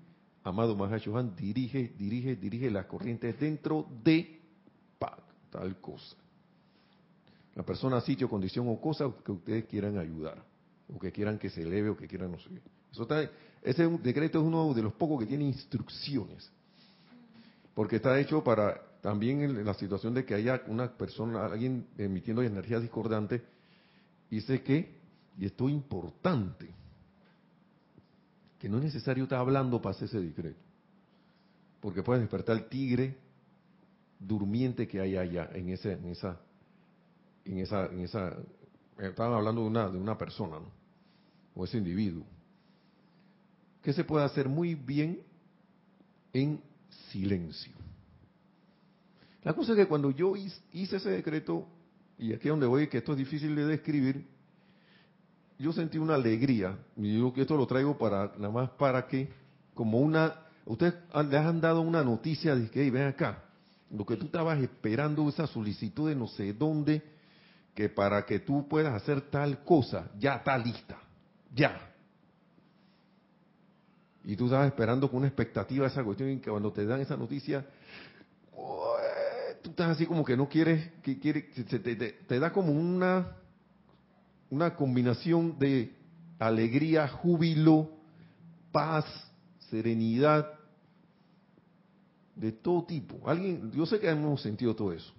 [0.43, 4.41] amado Mahashohan, dirige, dirige, dirige las corrientes dentro de
[5.51, 6.17] tal cosa.
[7.53, 10.43] La persona, sitio, condición o cosa que ustedes quieran ayudar,
[10.91, 12.49] o que quieran que se eleve, o que quieran no sé.
[12.91, 13.29] Eso está,
[13.61, 16.51] ese decreto es uno de los pocos que tiene instrucciones,
[17.75, 22.41] porque está hecho para también en la situación de que haya una persona, alguien emitiendo
[22.41, 23.43] energía discordante,
[24.31, 24.97] dice que,
[25.37, 26.73] y esto es importante,
[28.63, 30.61] que no es necesario estar hablando para hacer ese decreto.
[31.81, 33.17] Porque puede despertar el tigre
[34.17, 36.39] durmiente que hay allá, en, ese, en esa,
[37.43, 38.37] en esa, en esa,
[38.99, 40.71] estaban hablando de una, de una persona, ¿no?
[41.53, 42.23] o ese individuo,
[43.81, 45.19] que se puede hacer muy bien
[46.31, 46.61] en
[47.11, 47.73] silencio.
[49.43, 51.67] La cosa es que cuando yo hice ese decreto,
[52.17, 54.25] y aquí es donde voy, que esto es difícil de describir,
[55.63, 59.31] yo sentí una alegría, y yo esto lo traigo para nada más para que,
[59.73, 60.93] como una, ustedes
[61.29, 63.45] les han dado una noticia de que, ven acá,
[63.89, 67.01] lo que tú estabas esperando, esa solicitud de no sé dónde,
[67.73, 70.97] que para que tú puedas hacer tal cosa, ya está lista,
[71.55, 71.79] ya.
[74.25, 77.15] Y tú estabas esperando con una expectativa esa cuestión y que cuando te dan esa
[77.15, 77.65] noticia,
[79.61, 83.37] tú estás así como que no quieres, que quiere, te, te, da como una,
[84.49, 85.93] una combinación de
[86.39, 87.89] alegría, júbilo,
[88.71, 89.05] paz,
[89.69, 90.47] serenidad,
[92.35, 93.27] de todo tipo.
[93.27, 95.13] Alguien, yo sé que hemos sentido todo eso.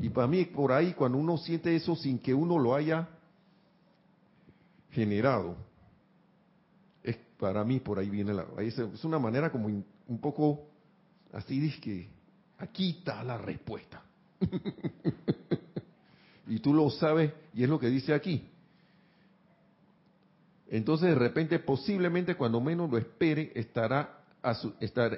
[0.00, 3.08] Y para mí, por ahí, cuando uno siente eso sin que uno lo haya
[4.90, 5.56] generado,
[7.02, 8.46] es para mí por ahí viene la.
[8.58, 10.66] Es una manera como un poco
[11.32, 12.08] así, dice que
[12.58, 14.02] aquí está la respuesta.
[16.46, 18.48] y tú lo sabes, y es lo que dice aquí.
[20.68, 24.20] Entonces, de repente, posiblemente cuando menos lo espere, estará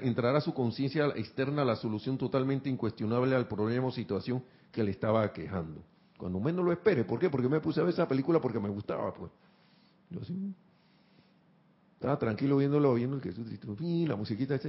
[0.03, 4.93] entrará a su conciencia externa la solución totalmente incuestionable al problema o situación que le
[4.93, 5.83] estaba quejando.
[6.17, 7.29] Cuando menos lo espere, ¿por qué?
[7.29, 9.33] Porque me puse a ver esa película porque me gustaba, pues.
[10.11, 10.55] Yo así,
[11.95, 13.33] estaba tranquilo viéndolo, viendo el que
[14.07, 14.61] la musiquita,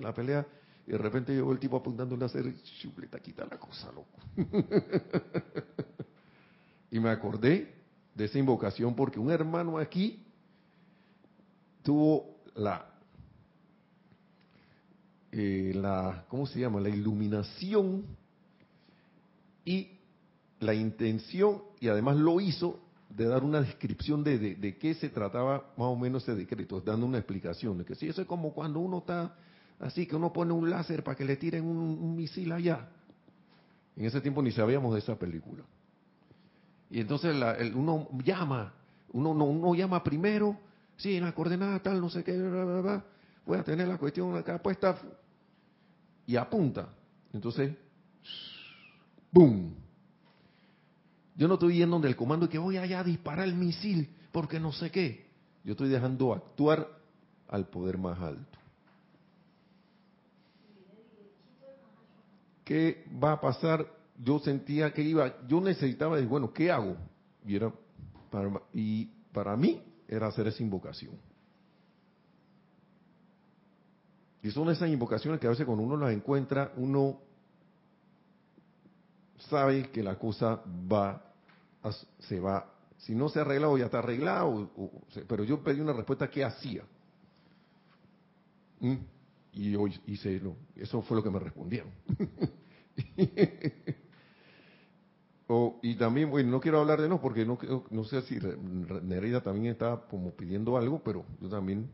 [0.00, 0.46] la pelea,
[0.92, 4.18] de repente llegó el tipo apuntando un láser, chupleta, quita la cosa, loco.
[6.90, 7.76] y me acordé
[8.14, 10.22] de esa invocación porque un hermano aquí
[11.82, 12.84] tuvo la,
[15.32, 16.78] eh, la, ¿cómo se llama?
[16.78, 18.04] La iluminación
[19.64, 19.92] y
[20.60, 22.78] la intención, y además lo hizo,
[23.08, 27.06] de dar una descripción de, de, qué se trataba más o menos ese decreto, dando
[27.06, 29.34] una explicación, de que si eso es como cuando uno está
[29.80, 32.88] así, que uno pone un láser para que le tiren un, misil allá.
[33.96, 35.62] En ese tiempo ni sabíamos de esa película.
[36.90, 37.34] Y entonces
[37.74, 38.74] uno llama,
[39.12, 40.58] uno, no, llama primero
[40.96, 42.38] sí, en la coordenada tal, no sé qué,
[43.44, 44.96] voy a tener la cuestión acá puesta
[46.26, 46.88] y apunta.
[47.32, 47.74] Entonces,
[49.30, 49.74] ¡boom!
[51.34, 54.72] Yo no estoy yendo del comando que voy allá a disparar el misil porque no
[54.72, 55.26] sé qué.
[55.64, 56.88] Yo estoy dejando actuar
[57.48, 58.58] al poder más alto.
[62.64, 63.86] ¿Qué va a pasar?
[64.22, 66.96] Yo sentía que iba, yo necesitaba decir, bueno, ¿qué hago?
[67.44, 67.72] Y, era
[68.30, 71.12] para, y para mí era hacer esa invocación.
[74.42, 77.20] Y son esas invocaciones que a veces cuando uno las encuentra, uno
[79.48, 81.22] sabe que la cosa va,
[82.18, 84.70] se va, si no se arregla o ya está arreglado,
[85.28, 86.82] pero yo pedí una respuesta que hacía.
[88.80, 88.96] ¿Mm?
[89.52, 91.90] Y hoy hice, no, eso fue lo que me respondieron.
[95.82, 97.58] y también, bueno, no quiero hablar de no, porque no,
[97.90, 98.38] no sé si
[99.02, 101.90] Nereida también está como pidiendo algo, pero yo también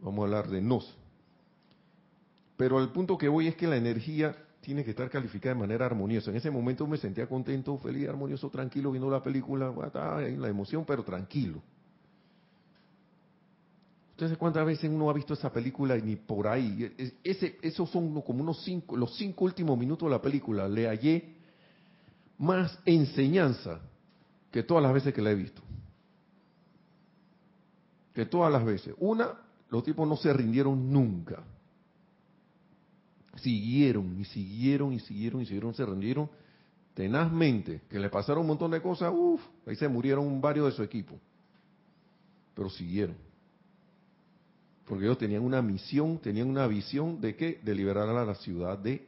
[0.00, 0.96] vamos a hablar de nos.
[2.56, 5.86] Pero el punto que voy es que la energía tiene que estar calificada de manera
[5.86, 6.30] armoniosa.
[6.30, 9.72] En ese momento me sentía contento, feliz, armonioso, tranquilo, viendo la película,
[10.20, 11.62] en la emoción, pero tranquilo.
[14.16, 16.90] Ustedes cuántas veces uno ha visto esa película y ni por ahí.
[17.22, 20.66] Ese, esos son como unos cinco, los cinco últimos minutos de la película.
[20.66, 21.34] Le hallé
[22.38, 23.78] más enseñanza
[24.50, 25.60] que todas las veces que la he visto.
[28.14, 28.94] Que todas las veces.
[29.00, 29.34] Una,
[29.68, 31.44] los tipos no se rindieron nunca.
[33.34, 36.30] Siguieron y siguieron y siguieron y siguieron, se rindieron
[36.94, 40.82] tenazmente, que le pasaron un montón de cosas, uff, ahí se murieron varios de su
[40.82, 41.20] equipo.
[42.54, 43.25] Pero siguieron.
[44.86, 48.78] Porque ellos tenían una misión, tenían una visión de que de liberar a la ciudad
[48.78, 49.06] de,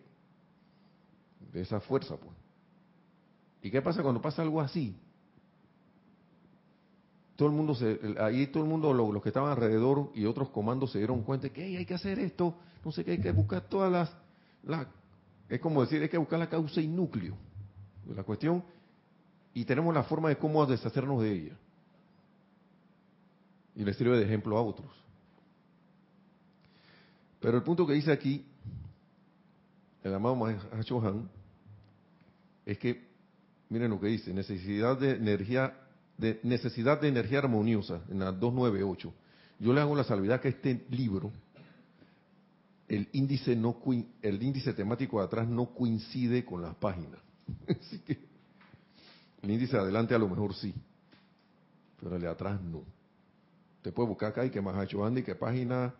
[1.54, 2.36] esa fuerza, pues.
[3.62, 4.96] ¿Y qué pasa cuando pasa algo así?
[7.36, 10.92] Todo el mundo, se, ahí todo el mundo, los, que estaban alrededor y otros comandos
[10.92, 12.54] se dieron cuenta que hay que hacer esto,
[12.84, 14.10] no sé qué, hay que buscar todas las,
[15.48, 17.34] es como decir, hay que buscar la causa y núcleo
[18.06, 18.62] de la cuestión
[19.54, 21.56] y tenemos la forma de cómo deshacernos de ella.
[23.74, 24.90] Y le sirve de ejemplo a otros.
[27.40, 28.44] Pero el punto que dice aquí,
[30.02, 31.28] el amado Mahacho Han,
[32.66, 33.08] es que
[33.70, 35.74] Miren lo que dice, necesidad de energía,
[36.16, 39.12] de necesidad de energía armoniosa, en la 298.
[39.58, 41.30] Yo le hago la salvedad que este libro,
[42.88, 43.76] el índice no
[44.22, 47.20] el índice temático de atrás no coincide con las páginas.
[47.68, 48.18] Así que
[49.42, 50.74] el índice de adelante a lo mejor sí,
[52.00, 52.82] pero el de atrás no.
[53.82, 55.94] Te puede buscar acá y que más ha hecho Andy, que página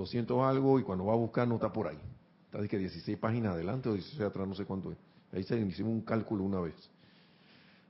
[0.00, 1.98] 200 algo, y cuando va a buscar no está por ahí.
[2.46, 4.98] Está de que 16 páginas adelante o 16 atrás, no sé cuánto es.
[5.32, 6.74] Ahí se hicimos un cálculo una vez.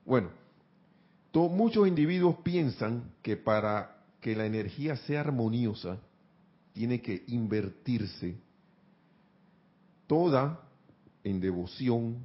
[0.05, 0.29] Bueno,
[1.33, 5.99] muchos individuos piensan que para que la energía sea armoniosa,
[6.73, 8.37] tiene que invertirse
[10.07, 10.61] toda
[11.25, 12.19] en devoción,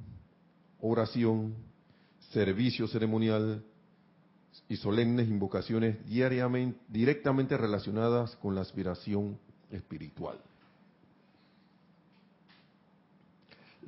[0.80, 1.54] oración,
[2.32, 3.64] servicio ceremonial
[4.68, 9.38] y solemnes invocaciones diariamente, directamente relacionadas con la aspiración
[9.70, 10.38] espiritual.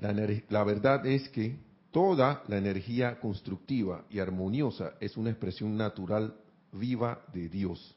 [0.01, 0.12] La,
[0.49, 1.57] la verdad es que
[1.91, 6.35] toda la energía constructiva y armoniosa es una expresión natural
[6.72, 7.95] viva de Dios.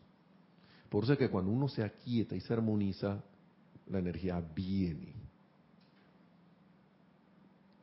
[0.90, 3.22] Por eso es que cuando uno se aquieta y se armoniza,
[3.88, 5.14] la energía viene.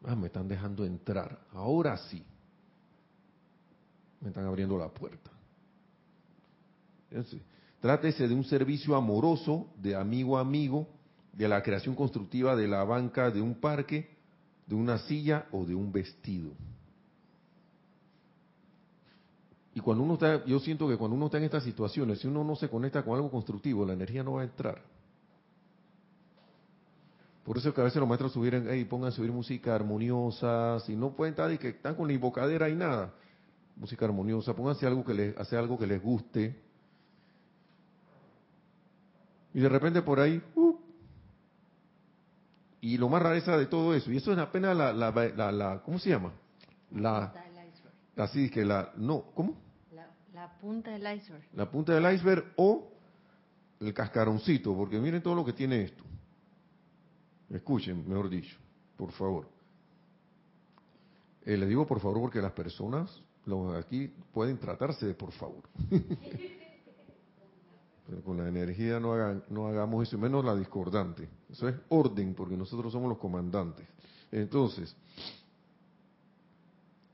[0.05, 1.39] Ah, me están dejando entrar.
[1.53, 2.25] Ahora sí.
[4.21, 5.31] Me están abriendo la puerta.
[7.81, 10.89] Trátese de un servicio amoroso, de amigo a amigo,
[11.33, 14.11] de la creación constructiva de la banca de un parque,
[14.67, 16.51] de una silla o de un vestido.
[19.75, 22.43] Y cuando uno está, yo siento que cuando uno está en estas situaciones, si uno
[22.43, 24.83] no se conecta con algo constructivo, la energía no va a entrar.
[27.45, 30.81] Por eso es que a veces los maestros sugieren, hey, pongan a subir música armoniosa,
[30.81, 33.15] si no pueden estar y que están con la invocadera y nada,
[33.77, 36.61] música armoniosa, pónganse algo que les, hace algo que les guste.
[39.59, 40.77] Y de repente por ahí, uh,
[42.81, 45.99] y lo más rareza de todo eso, y eso es apenas la, la, la, ¿cómo
[45.99, 46.33] se llama?
[46.93, 47.35] La,
[48.19, 49.57] así que la, no, ¿cómo?
[50.33, 51.43] La, punta del iceberg.
[51.55, 52.89] La punta del iceberg o
[53.81, 56.05] el cascaroncito, porque miren todo lo que tiene esto.
[57.51, 58.57] Escuchen, mejor dicho,
[58.97, 59.49] por favor.
[61.45, 63.11] Eh, le digo por favor porque las personas
[63.45, 65.65] los aquí pueden tratarse de por favor.
[68.09, 71.29] Pero con la energía no hagamos eso, menos la discordante.
[71.51, 73.87] Eso es orden, porque nosotros somos los comandantes.
[74.33, 74.97] Entonces,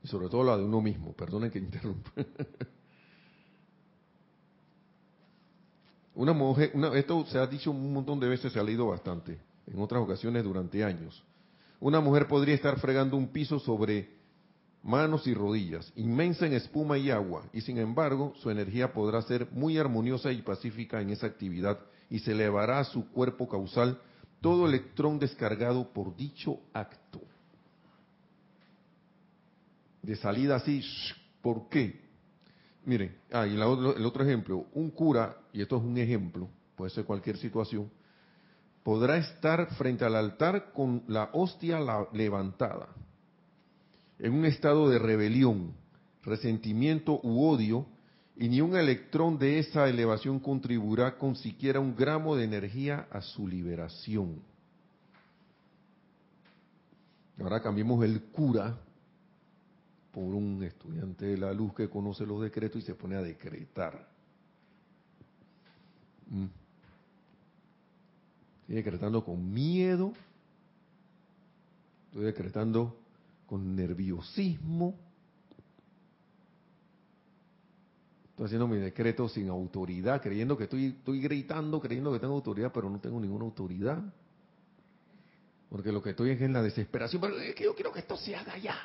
[0.01, 2.11] y sobre todo la de uno mismo, perdonen que interrumpa.
[6.15, 9.37] Una mujer, esto se ha dicho un montón de veces, se ha leído bastante,
[9.67, 11.21] en otras ocasiones durante años.
[11.81, 14.14] Una mujer podría estar fregando un piso sobre
[14.85, 19.49] manos y rodillas, inmensa en espuma y agua, y sin embargo su energía podrá ser
[19.51, 23.99] muy armoniosa y pacífica en esa actividad y se elevará a su cuerpo causal
[24.41, 27.19] todo electrón descargado por dicho acto.
[30.03, 30.83] De salida así,
[31.41, 32.05] ¿por qué?
[32.85, 37.05] Miren, ah, y el otro ejemplo, un cura, y esto es un ejemplo, puede ser
[37.05, 37.89] cualquier situación,
[38.83, 41.79] podrá estar frente al altar con la hostia
[42.13, 42.87] levantada
[44.19, 45.73] en un estado de rebelión,
[46.23, 47.87] resentimiento u odio,
[48.37, 53.21] y ni un electrón de esa elevación contribuirá con siquiera un gramo de energía a
[53.21, 54.41] su liberación.
[57.39, 58.77] Ahora cambiemos el cura
[60.11, 64.07] por un estudiante de la luz que conoce los decretos y se pone a decretar.
[66.29, 66.45] Mm.
[68.61, 70.13] Estoy decretando con miedo,
[72.07, 72.97] estoy decretando
[73.45, 74.95] con nerviosismo.
[78.29, 82.89] Estoy haciendo mi decreto sin autoridad, creyendo que estoy, gritando, creyendo que tengo autoridad, pero
[82.89, 84.03] no tengo ninguna autoridad.
[85.69, 88.17] Porque lo que estoy es en la desesperación, pero es que yo quiero que esto
[88.17, 88.75] se haga ya.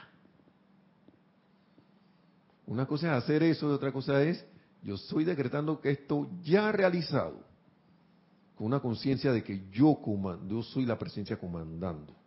[2.67, 4.45] Una cosa es hacer eso y otra cosa es,
[4.83, 7.45] yo estoy decretando que esto ya realizado,
[8.55, 12.20] con una conciencia de que yo, comando, yo soy la presencia comandando.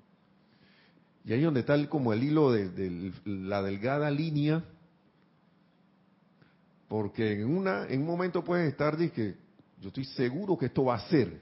[1.26, 4.64] Y ahí donde está como el hilo de, la delgada línea,
[6.90, 9.36] porque en, una, en un momento puedes estar, que
[9.80, 11.42] yo estoy seguro que esto va a ser.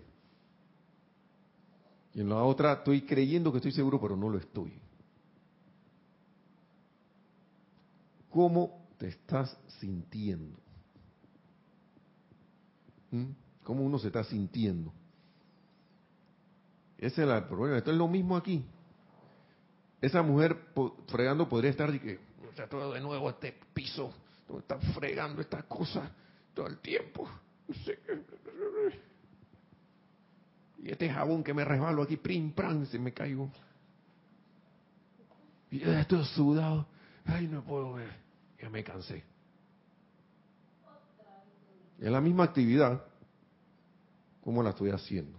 [2.14, 4.72] Y en la otra estoy creyendo que estoy seguro, pero no lo estoy.
[8.30, 10.58] ¿Cómo te estás sintiendo?
[13.10, 13.32] ¿Mm?
[13.64, 14.94] ¿Cómo uno se está sintiendo?
[16.98, 17.80] Ese es el problema.
[17.80, 18.64] Esto es lo mismo aquí
[20.02, 20.58] esa mujer
[21.08, 22.20] fregando podría estar que
[22.70, 24.14] todo de nuevo este piso,
[24.60, 26.12] está fregando esta cosa
[26.54, 27.30] todo el tiempo.
[30.84, 33.50] Y este jabón que me resbalo aquí, prim, pram, se me caigo.
[35.70, 36.88] Y ya estoy sudado.
[37.26, 38.12] Ay, no puedo ver.
[38.60, 39.24] Ya me cansé.
[42.00, 43.06] Es la misma actividad.
[44.44, 45.38] ¿Cómo la estoy haciendo?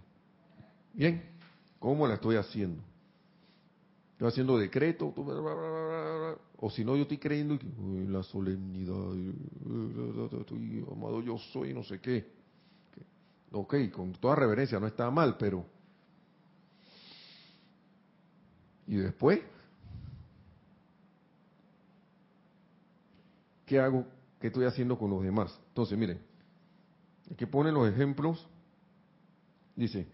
[0.93, 1.29] Bien,
[1.77, 2.81] ¿cómo la estoy haciendo?
[4.27, 5.13] Haciendo decreto,
[6.57, 8.95] o si no, yo estoy creyendo en la solemnidad,
[10.91, 12.31] amado yo soy, no sé qué.
[13.51, 15.65] Ok, con toda reverencia, no está mal, pero...
[18.87, 19.41] ¿Y después?
[23.65, 24.05] ¿Qué hago?
[24.39, 25.59] ¿Qué estoy haciendo con los demás?
[25.67, 26.19] Entonces, miren,
[27.29, 28.47] aquí ponen los ejemplos.
[29.75, 30.07] Dice,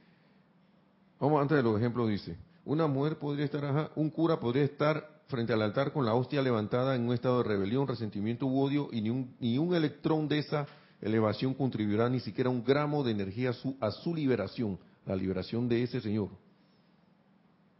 [1.19, 2.37] vamos antes de los ejemplos, dice,
[2.69, 6.95] una mujer podría estar, un cura podría estar frente al altar con la hostia levantada
[6.95, 10.37] en un estado de rebelión, resentimiento u odio, y ni un, ni un electrón de
[10.37, 10.67] esa
[11.01, 15.67] elevación contribuirá ni siquiera un gramo de energía a su, a su liberación, la liberación
[15.67, 16.29] de ese Señor.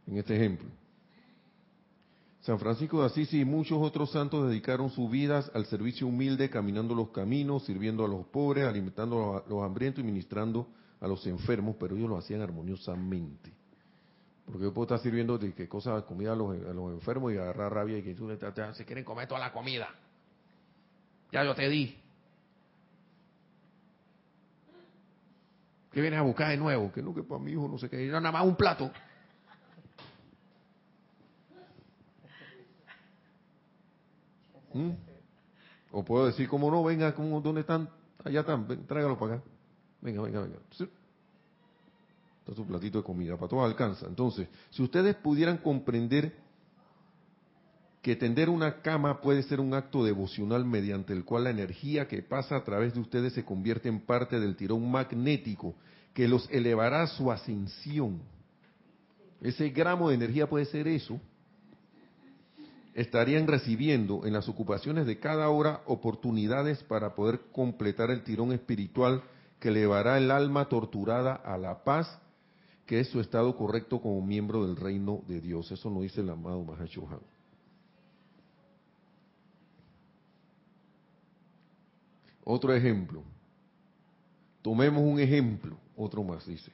[0.08, 0.68] En este ejemplo.
[2.40, 6.96] San Francisco de Asís y muchos otros santos dedicaron sus vidas al servicio humilde, caminando
[6.96, 10.66] los caminos, sirviendo a los pobres, alimentando a los hambrientos y ministrando
[11.00, 13.59] a los enfermos, pero ellos lo hacían armoniosamente.
[14.46, 16.56] Porque yo puedo estar sirviendo de qué cosa, comida a los,
[16.92, 18.28] enfermos y agarrar rabia y que tú
[18.72, 19.88] se quieren comer toda la comida.
[21.32, 21.96] Ya yo te di.
[25.92, 26.92] ¿Qué vienes a buscar de nuevo?
[26.92, 28.06] Que no, que para mi hijo no sé qué.
[28.06, 28.90] Nada más un plato.
[34.72, 34.90] ¿Mm?
[35.92, 37.88] O puedo decir, como no, venga, como, ¿dónde están?
[38.24, 39.44] Allá están, tráigalo para acá.
[40.00, 40.58] Venga, venga, venga.
[42.40, 44.06] Está su platito de comida, para todos alcanza.
[44.06, 46.34] Entonces, si ustedes pudieran comprender
[48.02, 52.22] que tender una cama puede ser un acto devocional mediante el cual la energía que
[52.22, 55.74] pasa a través de ustedes se convierte en parte del tirón magnético
[56.14, 58.22] que los elevará a su ascensión.
[59.42, 61.20] Ese gramo de energía puede ser eso.
[62.94, 69.22] Estarían recibiendo en las ocupaciones de cada hora oportunidades para poder completar el tirón espiritual
[69.60, 72.18] que elevará el alma torturada a la paz
[72.90, 75.70] que es su estado correcto como miembro del reino de Dios.
[75.70, 77.20] Eso lo dice el amado Mahashohan.
[82.42, 83.22] Otro ejemplo.
[84.60, 85.76] Tomemos un ejemplo.
[85.96, 86.72] Otro más, dice.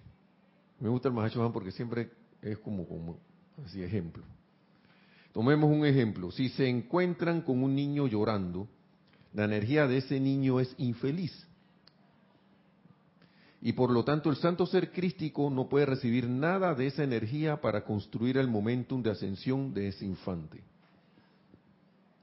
[0.80, 2.10] Me gusta el Mahashohan porque siempre
[2.40, 3.18] es como, como
[3.66, 4.22] así ejemplo.
[5.34, 6.30] Tomemos un ejemplo.
[6.30, 8.66] Si se encuentran con un niño llorando,
[9.34, 11.46] la energía de ese niño es infeliz
[13.62, 17.60] y por lo tanto el santo ser crístico no puede recibir nada de esa energía
[17.60, 20.62] para construir el momentum de ascensión de ese infante.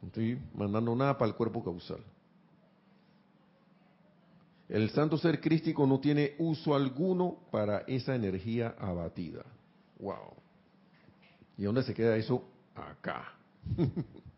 [0.02, 2.04] No estoy mandando nada para el cuerpo causal.
[4.70, 9.44] El santo ser crístico no tiene uso alguno para esa energía abatida.
[10.00, 10.34] Wow.
[11.58, 12.44] ¿Y dónde se queda eso?
[12.76, 13.34] Acá.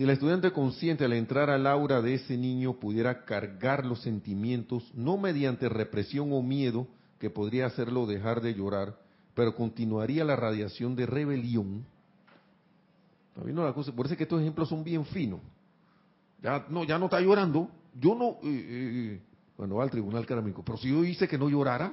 [0.00, 4.90] Si el estudiante consciente al entrar al aura de ese niño pudiera cargar los sentimientos,
[4.94, 6.86] no mediante represión o miedo,
[7.18, 8.96] que podría hacerlo dejar de llorar,
[9.34, 11.84] pero continuaría la radiación de rebelión.
[13.34, 15.40] Por eso que estos ejemplos son bien finos.
[16.42, 17.68] Ya no, ya no está llorando.
[17.94, 19.20] Yo no, eh, eh, eh,
[19.58, 21.92] bueno, va al tribunal carámico, pero si yo hice que no llorara,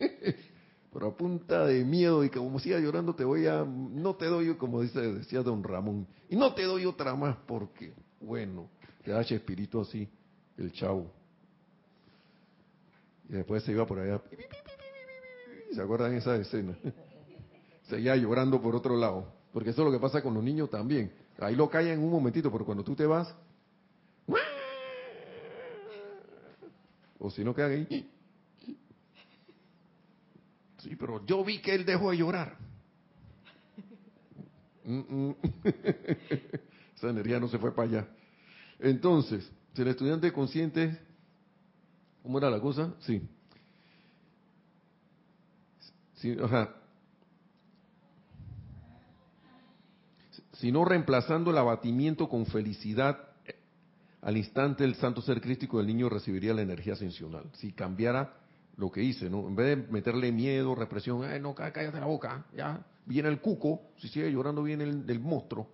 [0.92, 4.54] pero a punta de miedo y como siga llorando te voy a, no te doy,
[4.56, 8.68] como dice, decía don Ramón, y no te doy otra más porque, bueno,
[9.02, 10.06] te da espíritu así,
[10.58, 11.10] el chavo.
[13.28, 14.20] Y después se iba por allá,
[15.72, 16.76] ¿se acuerdan esa escena?
[17.88, 21.10] Seguía llorando por otro lado, porque eso es lo que pasa con los niños también.
[21.38, 23.34] Ahí lo callan un momentito, pero cuando tú te vas,
[27.18, 28.10] o si no quedan ahí,
[30.82, 32.56] Sí, pero yo vi que él dejó de llorar.
[36.96, 38.08] Esa energía no se fue para allá.
[38.80, 40.98] Entonces, si el estudiante consciente,
[42.22, 42.94] ¿cómo era la cosa?
[42.98, 43.22] Sí.
[46.14, 46.74] sí ajá.
[50.54, 53.20] Sino reemplazando el abatimiento con felicidad,
[54.20, 57.44] al instante el santo ser crístico del niño recibiría la energía ascensional.
[57.54, 58.41] Si cambiara
[58.76, 59.46] lo que hice, ¿no?
[59.48, 63.80] En vez de meterle miedo, represión, ay, no, cállate la boca, ya, viene el cuco,
[63.98, 65.68] si sigue llorando viene el monstruo.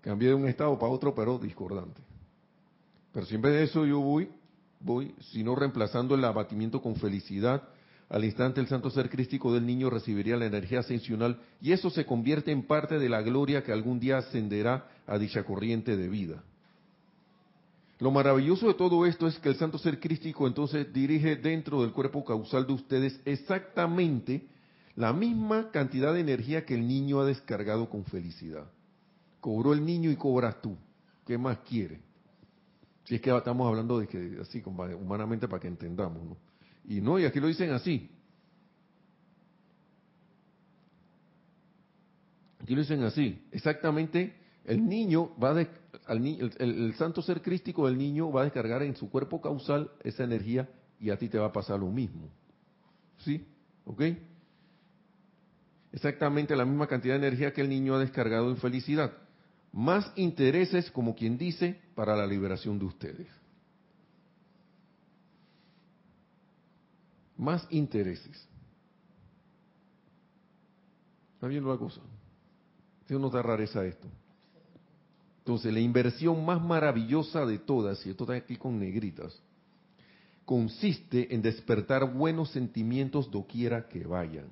[0.00, 2.02] Cambié de un estado para otro, pero discordante.
[3.12, 4.28] Pero si en vez de eso yo voy,
[4.80, 7.62] voy, sino reemplazando el abatimiento con felicidad,
[8.08, 12.04] al instante el santo ser crístico del niño recibiría la energía ascensional y eso se
[12.04, 16.42] convierte en parte de la gloria que algún día ascenderá a dicha corriente de vida.
[18.02, 21.92] Lo maravilloso de todo esto es que el santo ser crístico entonces dirige dentro del
[21.92, 24.48] cuerpo causal de ustedes exactamente
[24.96, 28.66] la misma cantidad de energía que el niño ha descargado con felicidad.
[29.38, 30.76] Cobró el niño y cobras tú.
[31.24, 32.00] ¿Qué más quiere?
[33.04, 36.36] Si es que estamos hablando de que así humanamente para que entendamos, ¿no?
[36.88, 38.10] Y no, aquí lo dicen así.
[42.60, 43.46] Aquí lo dicen así.
[43.52, 44.34] Exactamente,
[44.64, 45.66] el niño va a,
[46.08, 50.68] el, santo ser crístico del niño va a descargar en su cuerpo causal esa energía
[50.98, 52.28] y a ti te va a pasar lo mismo.
[53.18, 53.46] ¿Sí?
[53.84, 54.02] ¿Ok?
[55.92, 59.12] Exactamente la misma cantidad de energía que el niño ha descargado en felicidad.
[59.72, 63.28] Más intereses, como quien dice, para la liberación de ustedes.
[67.36, 68.48] Más intereses.
[71.34, 72.00] ¿Está viendo la cosa?
[73.06, 74.08] ¿Sí no da rareza esto?
[75.42, 79.36] Entonces, la inversión más maravillosa de todas, y esto está aquí con negritas,
[80.44, 84.46] consiste en despertar buenos sentimientos doquiera que vayan.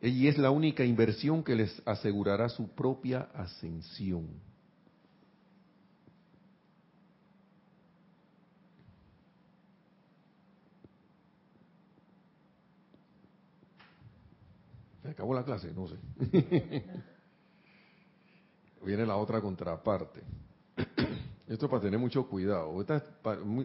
[0.00, 4.28] Y es la única inversión que les asegurará su propia ascensión.
[15.02, 15.96] Se acabó la clase, no sé.
[18.86, 20.22] Viene la otra contraparte.
[21.48, 22.80] Esto para tener mucho cuidado.
[22.80, 23.02] Estas,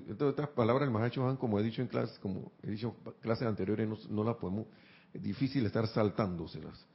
[0.10, 3.98] estas palabras más hechos como he dicho en clases, como he dicho clases anteriores, no,
[4.10, 4.66] no las podemos,
[5.14, 6.88] es difícil estar saltándoselas.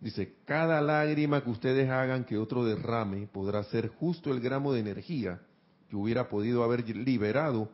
[0.00, 4.80] Dice, cada lágrima que ustedes hagan que otro derrame podrá ser justo el gramo de
[4.80, 5.40] energía
[5.88, 7.68] que hubiera podido haber liberado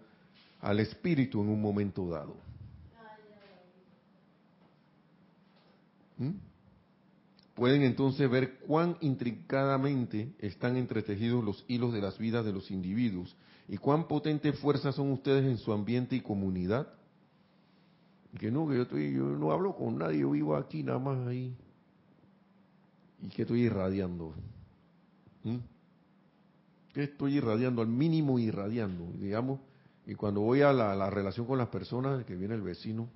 [0.60, 2.34] al espíritu en un momento dado.
[6.16, 6.55] ¿Mm?
[7.56, 13.34] Pueden entonces ver cuán intrincadamente están entretejidos los hilos de las vidas de los individuos
[13.66, 16.86] y cuán potente fuerza son ustedes en su ambiente y comunidad.
[18.38, 21.26] Que no, que yo, estoy, yo no hablo con nadie, yo vivo aquí nada más
[21.26, 21.56] ahí.
[23.22, 24.34] Y que estoy irradiando.
[25.42, 25.56] ¿Mm?
[26.92, 29.60] Que estoy irradiando, al mínimo irradiando, digamos.
[30.06, 33.08] Y cuando voy a la, la relación con las personas, que viene el vecino,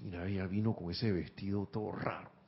[0.00, 2.39] y nadie vino con ese vestido todo raro.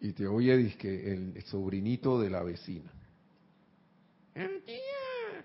[0.00, 2.92] Y te oye que el sobrinito de la vecina.
[4.34, 5.44] Tía,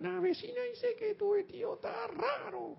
[0.00, 2.76] la vecina dice que tu vestido está raro.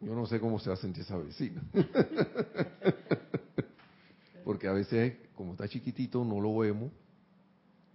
[0.00, 1.62] Yo no sé cómo se va a sentir esa vecina.
[4.44, 6.92] Porque a veces, como está chiquitito, no lo vemos.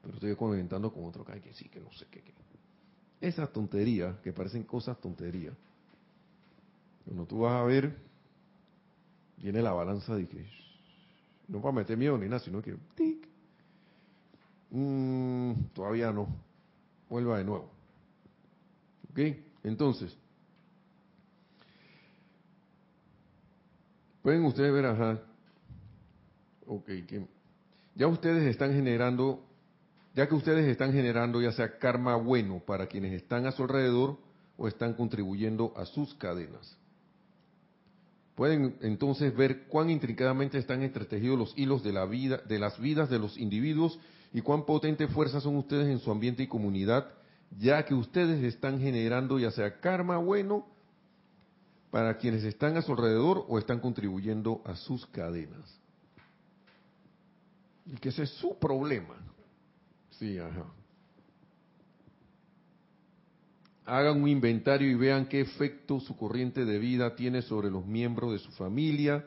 [0.01, 2.23] Pero estoy comentando con otro que sí, que no sé qué.
[2.23, 2.33] qué.
[3.21, 5.53] Esas tonterías, que parecen cosas tonterías.
[7.05, 7.97] Cuando tú vas a ver,
[9.37, 10.45] viene la balanza de que,
[11.47, 13.27] no para meter miedo ni nada, sino que, tic,
[14.71, 16.27] mm, todavía no,
[17.09, 17.69] vuelva de nuevo.
[19.11, 19.19] ¿Ok?
[19.63, 20.15] Entonces,
[24.21, 25.19] pueden ustedes ver, ajá,
[26.67, 27.27] ok, que
[27.95, 29.48] ya ustedes están generando
[30.19, 34.17] ya que ustedes están generando ya sea karma bueno para quienes están a su alrededor
[34.57, 36.75] o están contribuyendo a sus cadenas.
[38.35, 43.09] Pueden entonces ver cuán intrincadamente están entretejidos los hilos de la vida, de las vidas
[43.09, 43.97] de los individuos
[44.33, 47.07] y cuán potente fuerza son ustedes en su ambiente y comunidad,
[47.57, 50.67] ya que ustedes están generando ya sea karma bueno
[51.91, 55.79] para quienes están a su alrededor o están contribuyendo a sus cadenas.
[57.85, 59.28] Y que ese es su problema.
[60.19, 60.65] Sí, ajá.
[63.85, 68.33] Hagan un inventario y vean qué efecto su corriente de vida tiene sobre los miembros
[68.33, 69.25] de su familia,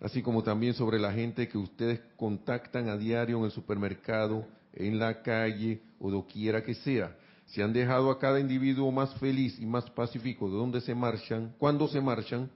[0.00, 5.00] así como también sobre la gente que ustedes contactan a diario en el supermercado, en
[5.00, 7.16] la calle o doquiera que sea.
[7.46, 11.52] Si han dejado a cada individuo más feliz y más pacífico de donde se marchan,
[11.58, 12.48] cuando se marchan,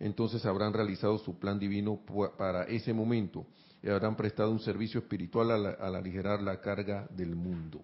[0.00, 2.00] entonces habrán realizado su plan divino
[2.36, 3.46] para ese momento
[3.82, 7.80] y habrán prestado un servicio espiritual al, aligerar la carga del mundo.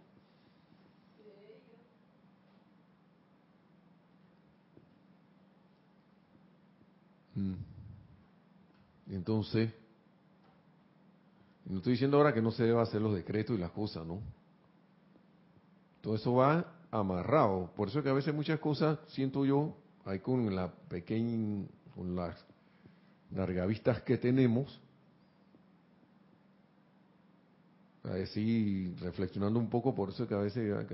[7.34, 7.55] Mm.
[9.11, 9.72] Entonces,
[11.64, 14.20] no estoy diciendo ahora que no se deba hacer los decretos y las cosas, ¿no?
[16.01, 17.72] Todo eso va amarrado.
[17.74, 22.36] Por eso que a veces muchas cosas siento yo, ahí con la pequeña, con las
[23.32, 24.80] largavistas que tenemos,
[28.12, 30.86] así reflexionando un poco por eso que a veces,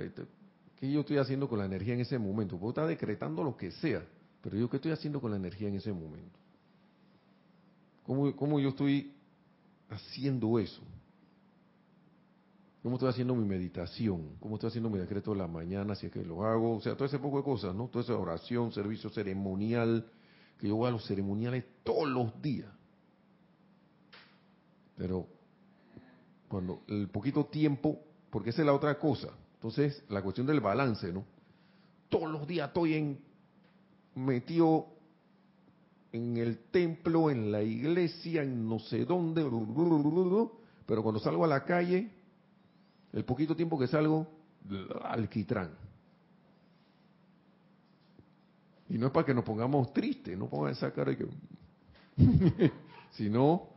[0.77, 2.59] ¿qué yo estoy haciendo con la energía en ese momento?
[2.59, 4.03] Puedo estar decretando lo que sea,
[4.43, 6.39] pero yo qué estoy haciendo con la energía en ese momento?
[8.05, 9.13] ¿Cómo, cómo yo estoy
[9.89, 10.83] haciendo eso?
[12.83, 14.37] ¿Cómo estoy haciendo mi meditación?
[14.41, 15.95] ¿Cómo estoy haciendo mi decreto de la mañana?
[15.95, 16.77] Si es que lo hago.
[16.77, 17.89] O sea, todo ese poco de cosas, ¿no?
[17.89, 20.07] Toda esa oración, servicio ceremonial,
[20.59, 22.71] que yo voy a los ceremoniales todos los días.
[24.99, 25.27] Pero
[26.55, 27.99] cuando el poquito tiempo,
[28.31, 29.27] porque esa es la otra cosa.
[29.55, 31.25] Entonces, la cuestión del balance, ¿no?
[32.09, 33.19] Todos los días estoy en,
[34.15, 34.87] metido
[36.13, 39.45] en el templo, en la iglesia, en no sé dónde,
[40.87, 42.09] pero cuando salgo a la calle,
[43.13, 44.25] el poquito tiempo que salgo,
[45.03, 45.73] alquitrán.
[48.91, 51.27] Y no es para que nos pongamos tristes, no pongan esa cara que...
[53.11, 53.74] sino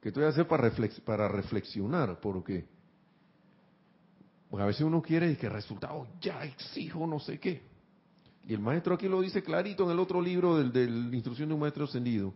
[0.00, 0.72] que estoy hacer para,
[1.04, 2.66] para reflexionar, porque
[4.48, 7.62] pues a veces uno quiere que el resultado ya exijo no sé qué.
[8.46, 11.48] Y el maestro aquí lo dice clarito en el otro libro del, de la instrucción
[11.48, 12.32] de un maestro ascendido.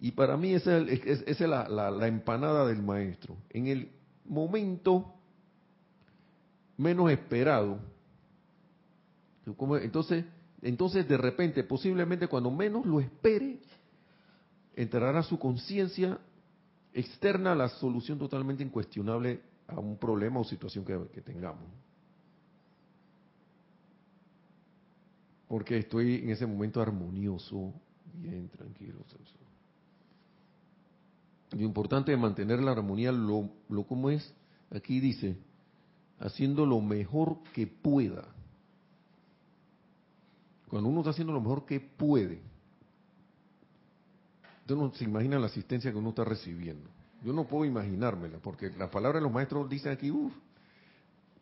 [0.00, 3.36] Y para mí esa es, la, la empanada del maestro.
[3.50, 3.90] En el
[4.24, 5.14] momento
[6.76, 7.80] menos esperado,
[9.82, 10.24] entonces,
[10.62, 13.58] entonces de repente, posiblemente cuando menos lo espere,
[14.76, 16.18] entrará su conciencia
[16.98, 21.64] externa la solución totalmente incuestionable a un problema o situación que, tengamos.
[25.46, 27.72] Porque estoy en ese momento armonioso,
[28.14, 29.04] bien tranquilo.
[31.52, 34.34] Lo importante es mantener la armonía, lo, lo como es,
[34.70, 35.38] aquí dice,
[36.18, 38.26] haciendo lo mejor que pueda.
[40.68, 42.42] Cuando uno está haciendo lo mejor que puede,
[44.74, 46.88] uno no se imagina la asistencia que uno está recibiendo.
[47.24, 50.32] Yo no puedo imaginármela, porque las palabras de los maestros dicen aquí, uff,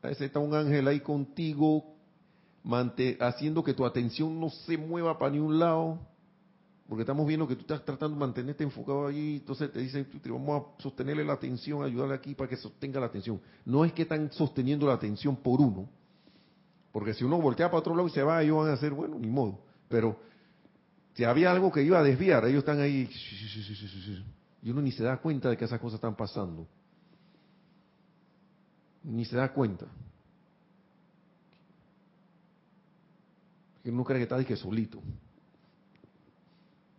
[0.03, 1.85] ese está un ángel ahí contigo,
[3.21, 5.99] haciendo que tu atención no se mueva para ni un lado,
[6.89, 10.63] porque estamos viendo que tú estás tratando de mantenerte enfocado allí, entonces te dicen, vamos
[10.79, 13.41] a sostenerle la atención, ayudarle aquí para que sostenga la atención.
[13.65, 15.89] No es que están sosteniendo la atención por uno,
[16.93, 19.19] porque si uno voltea para otro lado y se va, ellos van a hacer, bueno,
[19.19, 19.59] ni modo,
[19.89, 20.17] pero
[21.17, 23.09] si había algo que iba a desviar, ellos están ahí,
[24.63, 26.69] y uno ni se da cuenta de que esas cosas están pasando.
[29.03, 29.87] Ni se da cuenta.
[33.87, 35.01] Uno cree que está que solito.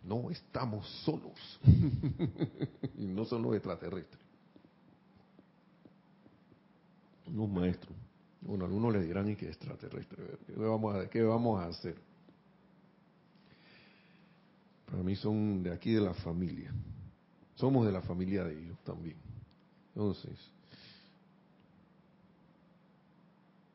[0.02, 1.60] No estamos solos.
[2.96, 4.24] y no son los extraterrestres.
[7.28, 7.96] Unos maestros.
[8.40, 10.38] Bueno, algunos le dirán y que extraterrestre.
[10.44, 12.08] ¿Qué vamos a, qué vamos a hacer?
[14.98, 16.74] Para mí son de aquí de la familia.
[17.54, 19.16] Somos de la familia de ellos también.
[19.94, 20.36] Entonces,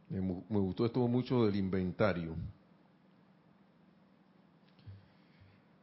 [0.09, 2.35] me, me gustó esto mucho del inventario.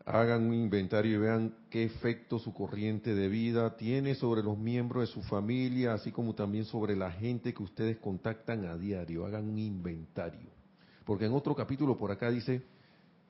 [0.05, 5.09] hagan un inventario y vean qué efecto su corriente de vida tiene sobre los miembros
[5.09, 9.25] de su familia, así como también sobre la gente que ustedes contactan a diario.
[9.25, 10.51] Hagan un inventario.
[11.07, 12.61] Porque en otro capítulo por acá dice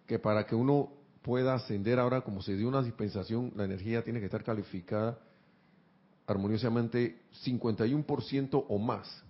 [0.09, 4.21] que para que uno pueda ascender ahora, como se dio una dispensación, la energía tiene
[4.21, 5.19] que estar calificada
[6.27, 9.23] armoniosamente 51% o más.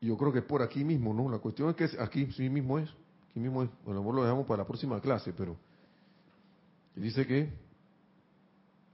[0.00, 1.30] Yo creo que es por aquí mismo, ¿no?
[1.30, 2.90] La cuestión es que aquí sí mismo es.
[3.30, 5.56] Aquí mismo, bueno, lo dejamos para la próxima clase, pero
[6.96, 7.50] dice que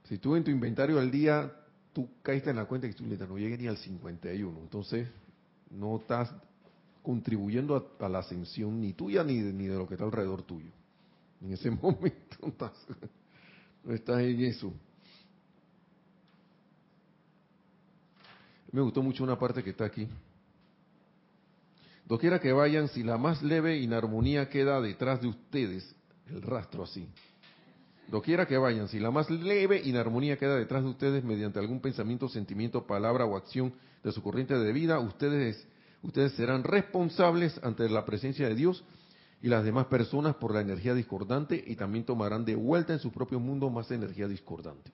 [0.07, 1.51] si tú en tu inventario al día,
[1.93, 5.07] tú caíste en la cuenta que tú no llegues ni al 51, entonces
[5.71, 6.31] no estás
[7.03, 10.71] contribuyendo a, la ascensión ni tuya ni de, ni de lo que está alrededor tuyo.
[11.41, 12.37] En ese momento
[13.83, 14.73] no estás en eso.
[18.71, 20.07] Me gustó mucho una parte que está aquí,
[22.09, 25.95] Doquiera que vayan, si la más leve inarmonía queda detrás de ustedes,
[26.27, 27.07] el rastro así.
[28.07, 32.27] Doquiera que vayan, si la más leve inarmonía queda detrás de ustedes mediante algún pensamiento,
[32.27, 35.67] sentimiento, palabra o acción de su corriente de vida, ustedes,
[36.01, 38.83] ustedes serán responsables ante la presencia de Dios
[39.41, 43.11] y las demás personas por la energía discordante y también tomarán de vuelta en su
[43.11, 44.91] propio mundo más energía discordante,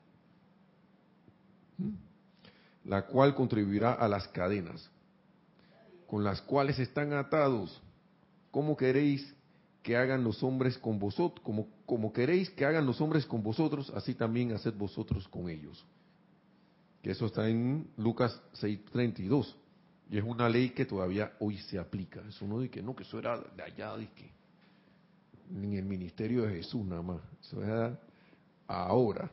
[1.78, 2.90] ¿Mm?
[2.90, 4.90] la cual contribuirá a las cadenas
[6.08, 7.82] con las cuales están atados.
[8.52, 9.34] ¿Cómo queréis
[9.84, 11.44] que hagan los hombres con vosotros?
[11.44, 15.86] Como, como queréis que hagan los hombres con vosotros, así también haced vosotros con ellos.
[17.04, 19.56] Eso está en Lucas 6:32.
[20.10, 22.22] Y es una ley que todavía hoy se aplica.
[22.28, 24.32] Eso no de que no, que eso era de allá, de que
[25.50, 27.22] en el ministerio de Jesús nada más.
[27.42, 28.00] Eso era
[28.68, 29.30] ahora.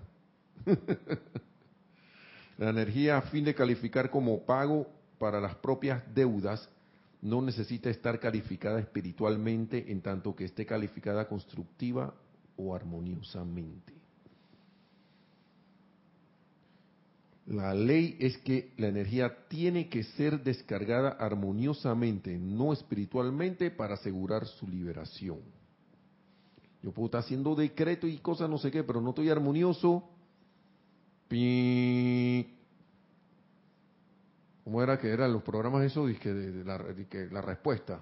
[2.59, 4.87] La energía a fin de calificar como pago
[5.19, 6.69] para las propias deudas
[7.21, 12.13] no necesita estar calificada espiritualmente en tanto que esté calificada constructiva
[12.57, 14.02] o armoniosamente.
[17.47, 24.47] La ley es que la energía tiene que ser descargada armoniosamente, no espiritualmente, para asegurar
[24.47, 25.41] su liberación.
[26.83, 30.09] Yo puedo estar haciendo decreto y cosas no sé qué, pero no estoy armonioso.
[34.65, 36.09] ¿Cómo era que eran los programas esos?
[36.09, 36.79] Dice de, la,
[37.09, 38.01] que la respuesta.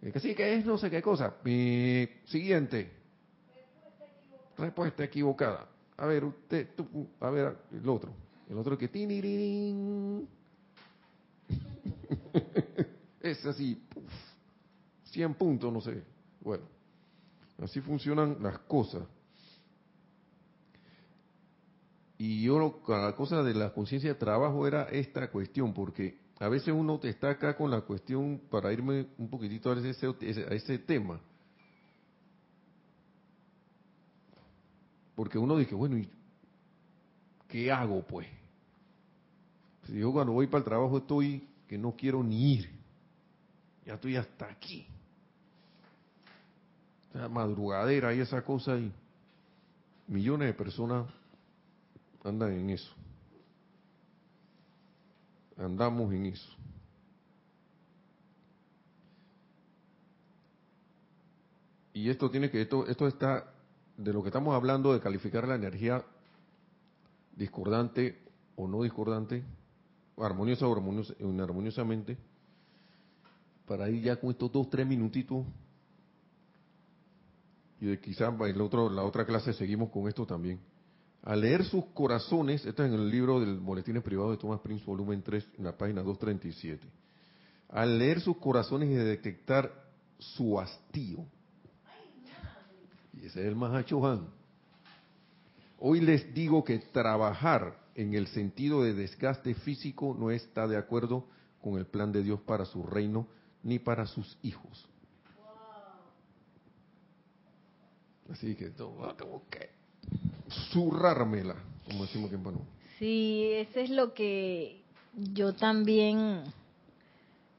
[0.00, 1.34] que sí, que es no sé qué cosa.
[2.24, 2.90] Siguiente.
[4.56, 5.68] Respuesta equivocada.
[5.96, 6.68] A ver, usted,
[7.20, 8.12] a ver, el otro.
[8.52, 8.84] El otro que...
[13.22, 13.82] es así.
[15.04, 16.04] 100 puntos, no sé.
[16.38, 16.64] Bueno.
[17.62, 19.04] Así funcionan las cosas.
[22.18, 26.74] Y yo, la cosa de la conciencia de trabajo era esta cuestión, porque a veces
[26.74, 31.22] uno está acá con la cuestión, para irme un poquitito a ese, a ese tema.
[35.14, 36.06] Porque uno dice, bueno, ¿y
[37.48, 38.41] qué hago pues?
[39.88, 42.70] Yo cuando voy para el trabajo estoy que no quiero ni ir,
[43.84, 44.86] ya estoy hasta aquí
[47.30, 48.92] madrugadera y esa cosa y
[50.08, 51.06] millones de personas
[52.24, 52.92] andan en eso.
[55.56, 56.50] Andamos en eso.
[61.94, 63.52] Y esto tiene que, esto, esto está,
[63.96, 66.02] de lo que estamos hablando, de calificar la energía
[67.36, 68.18] discordante
[68.56, 69.44] o no discordante,
[70.16, 72.18] armoniosa o armoniosamente,
[73.66, 75.46] para ir ya con estos dos, tres minutitos
[77.80, 80.60] y de quizá el otro, la otra clase seguimos con esto también.
[81.24, 84.84] Al leer sus corazones, esto es en el libro del Boletines Privados de Thomas Prince,
[84.84, 86.86] volumen 3, en la página 237.
[87.68, 89.72] Al leer sus corazones y detectar
[90.18, 91.24] su hastío,
[93.14, 94.28] y ese es el Mahachohan,
[95.78, 101.26] hoy les digo que trabajar en el sentido de desgaste físico no está de acuerdo
[101.60, 103.26] con el plan de Dios para su reino
[103.62, 104.88] ni para sus hijos.
[108.30, 109.70] Así que tengo que
[110.72, 112.64] zurrármela, como decimos en Panamá.
[112.98, 114.82] Sí, eso es lo que
[115.14, 116.44] yo también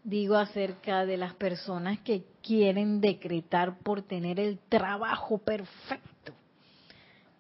[0.04, 6.34] digo acerca de las personas que quieren decretar por tener el trabajo perfecto.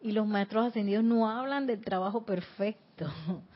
[0.01, 2.82] Y los maestros ascendidos no hablan del trabajo perfecto.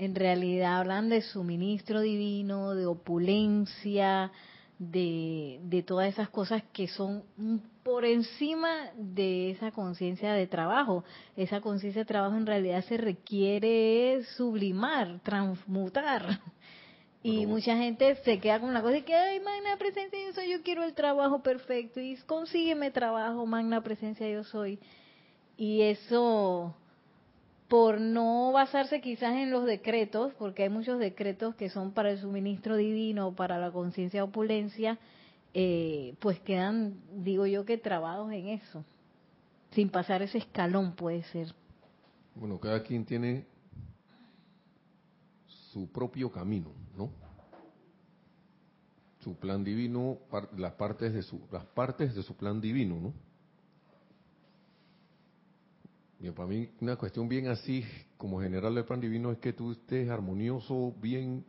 [0.00, 4.30] En realidad hablan de suministro divino, de opulencia,
[4.78, 7.24] de, de todas esas cosas que son
[7.82, 11.02] por encima de esa conciencia de trabajo.
[11.36, 16.40] Esa conciencia de trabajo en realidad se requiere sublimar, transmutar.
[17.20, 20.50] Y mucha gente se queda con la cosa de que, ay, magna presencia yo soy,
[20.50, 24.78] yo quiero el trabajo perfecto y consígueme trabajo, magna presencia yo soy.
[25.56, 26.76] Y eso
[27.68, 32.18] por no basarse quizás en los decretos, porque hay muchos decretos que son para el
[32.18, 34.98] suministro divino, para la conciencia opulencia,
[35.52, 38.84] eh, pues quedan, digo yo, que trabados en eso,
[39.72, 41.54] sin pasar ese escalón puede ser.
[42.34, 43.46] Bueno, cada quien tiene
[45.46, 47.10] su propio camino, ¿no?
[49.20, 50.18] Su plan divino,
[50.56, 53.27] las partes de su, las partes de su plan divino, ¿no?
[56.34, 57.84] Para mí una cuestión bien así,
[58.16, 61.44] como general del plan divino, es que tú estés armonioso, bien,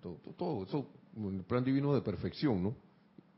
[0.00, 2.76] todo, todo eso, el plan divino de perfección, ¿no?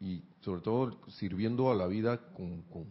[0.00, 2.86] Y sobre todo sirviendo a la vida con, con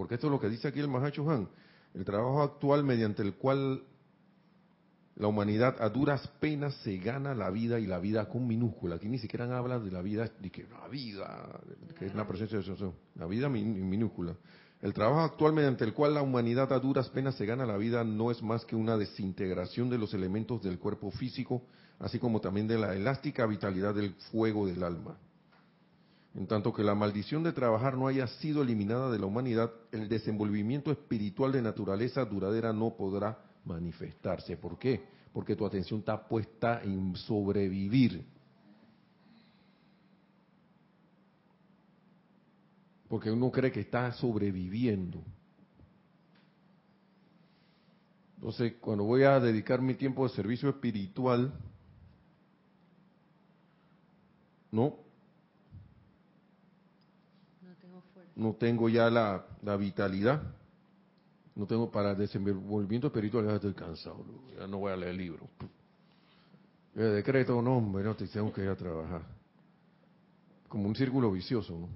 [0.00, 1.46] porque esto es lo que dice aquí el Mahacho Han,
[1.92, 3.82] el trabajo actual mediante el cual
[5.14, 8.94] la humanidad a duras penas se gana la vida y la vida con minúscula.
[8.94, 11.60] Aquí ni siquiera habla de la vida, de que la vida,
[11.98, 14.34] que es la presencia de la vida en minúscula.
[14.82, 18.02] El trabajo actual mediante el cual la humanidad a duras penas se gana la vida
[18.02, 21.62] no es más que una desintegración de los elementos del cuerpo físico,
[21.98, 25.18] así como también de la elástica vitalidad del fuego del alma.
[26.34, 30.08] En tanto que la maldición de trabajar no haya sido eliminada de la humanidad, el
[30.08, 34.56] desenvolvimiento espiritual de naturaleza duradera no podrá manifestarse.
[34.56, 35.02] ¿Por qué?
[35.34, 38.24] Porque tu atención está puesta en sobrevivir,
[43.10, 45.20] porque uno cree que está sobreviviendo.
[48.36, 51.52] Entonces, cuando voy a dedicar mi tiempo de servicio espiritual,
[54.70, 54.96] no,
[58.36, 59.44] no tengo, ya la,
[59.76, 60.40] vitalidad,
[61.56, 64.24] no tengo para desenvolvimiento espiritual, ya estoy cansado,
[64.56, 65.48] ya no voy a leer el libro.
[66.94, 69.22] El decreto, no, hombre, no, tengo que ir a trabajar.
[70.68, 71.88] Como un círculo vicioso, ¿no?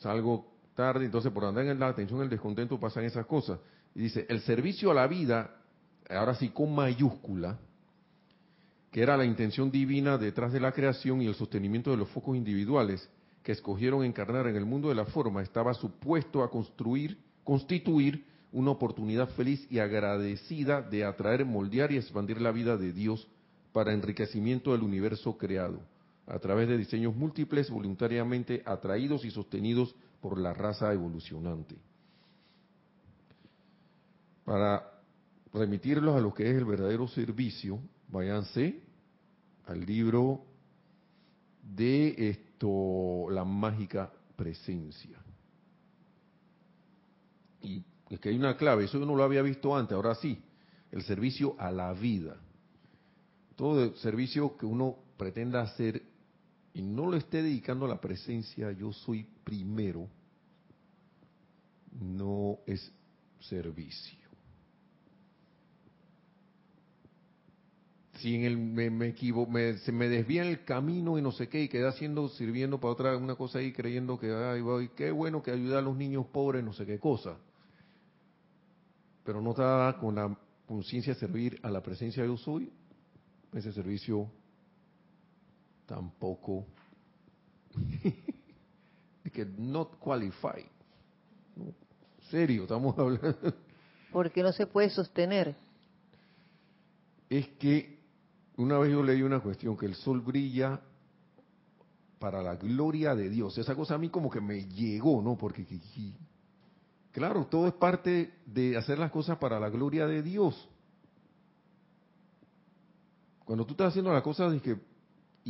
[0.00, 3.58] Salgo tarde, entonces por andar en la atención, el descontento pasan esas cosas.
[3.94, 5.56] Y dice, el servicio a la vida,
[6.08, 7.58] ahora sí con mayúscula,
[8.90, 12.36] que era la intención divina detrás de la creación y el sostenimiento de los focos
[12.36, 13.08] individuales,
[13.42, 18.72] que escogieron encarnar en el mundo de la forma estaba supuesto a construir, constituir una
[18.72, 23.28] oportunidad feliz y agradecida de atraer, moldear y expandir la vida de Dios
[23.72, 25.80] para enriquecimiento del universo creado,
[26.30, 31.76] a través de diseños múltiples voluntariamente atraídos y sostenidos por la raza evolucionante.
[34.44, 35.02] Para
[35.52, 38.80] remitirlos a lo que es el verdadero servicio, váyanse
[39.66, 40.44] al libro
[41.62, 45.18] de esto, la mágica presencia.
[47.62, 50.40] Y es que hay una clave, eso yo no lo había visto antes, ahora sí,
[50.92, 52.36] el servicio a la vida.
[53.56, 56.09] Todo servicio que uno pretenda hacer
[56.74, 60.08] y no lo esté dedicando a la presencia, yo soy primero,
[62.00, 62.92] no es
[63.40, 64.20] servicio.
[68.20, 69.50] si en el me, me equivoco,
[69.82, 73.16] se me desvía el camino y no sé qué, y queda haciendo, sirviendo para otra
[73.16, 76.72] una cosa ahí, creyendo que ay, qué bueno que ayuda a los niños pobres, no
[76.72, 77.36] sé qué cosa.
[79.24, 82.70] Pero no está con la conciencia de servir a la presencia yo soy,
[83.54, 84.30] ese servicio
[85.90, 86.66] tampoco
[89.32, 90.64] que not qualify.
[92.30, 93.54] Serio, estamos hablando.
[94.12, 95.56] Porque no se puede sostener.
[97.28, 97.98] Es que
[98.56, 100.80] una vez yo leí una cuestión, que el sol brilla
[102.20, 103.58] para la gloria de Dios.
[103.58, 105.36] Esa cosa a mí como que me llegó, ¿no?
[105.36, 105.66] Porque,
[107.10, 110.68] claro, todo es parte de hacer las cosas para la gloria de Dios.
[113.44, 114.52] Cuando tú estás haciendo las cosas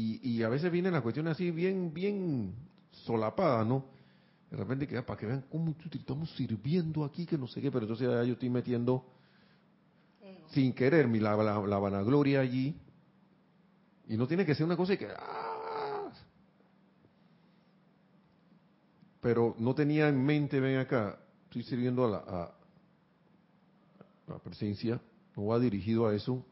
[0.01, 2.55] y, y a veces vienen las cuestiones así bien, bien
[2.91, 3.85] solapadas, ¿no?
[4.51, 7.85] De repente queda para que vean cómo estamos sirviendo aquí, que no sé qué, pero
[7.85, 9.05] entonces ya yo estoy metiendo
[10.49, 12.75] sin querer mi, la, la vanagloria allí
[14.09, 15.07] y no tiene que ser una cosa que...
[15.07, 16.11] ¡ah!
[19.21, 22.55] Pero no tenía en mente, ven acá, estoy sirviendo a la, a,
[24.27, 25.01] la presencia,
[25.37, 26.45] no va dirigido a eso.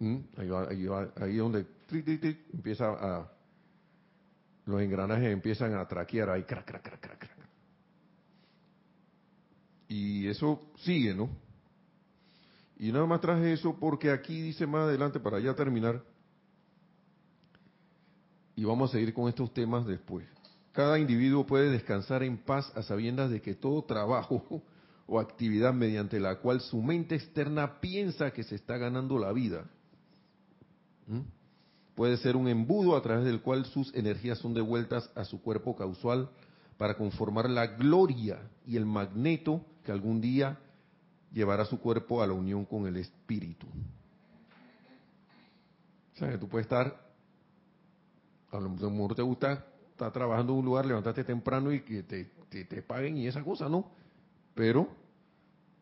[0.00, 1.66] Ahí, va, ahí, va, ahí donde
[2.52, 3.30] empieza a...
[4.66, 7.48] Los engranajes empiezan a traquear ahí, crack, crack, crack, crack, crack.
[9.88, 11.28] Y eso sigue, ¿no?
[12.78, 16.02] Y nada más traje eso porque aquí dice más adelante, para ya terminar,
[18.56, 20.26] y vamos a seguir con estos temas después.
[20.72, 24.62] Cada individuo puede descansar en paz a sabiendas de que todo trabajo
[25.06, 29.64] o actividad mediante la cual su mente externa piensa que se está ganando la vida,
[31.94, 35.76] puede ser un embudo a través del cual sus energías son devueltas a su cuerpo
[35.76, 36.30] causal
[36.76, 40.58] para conformar la gloria y el magneto que algún día
[41.32, 43.66] llevará su cuerpo a la unión con el espíritu.
[46.14, 47.04] O sea, que tú puedes estar
[48.56, 52.30] a lo mejor te gusta estar trabajando en un lugar, levantarte temprano y que te,
[52.48, 53.90] te, paguen y esa cosa, ¿no?
[54.54, 54.88] Pero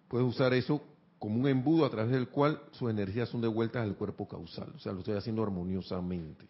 [0.09, 0.83] puedes usar eso
[1.23, 4.73] como un embudo a través del cual sus energías son devueltas al cuerpo causal.
[4.75, 6.45] O sea, lo estoy haciendo armoniosamente.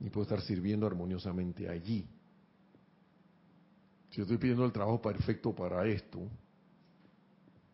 [0.00, 2.08] Y puedo estar sirviendo armoniosamente allí.
[4.10, 6.28] Si yo estoy pidiendo el trabajo perfecto para esto,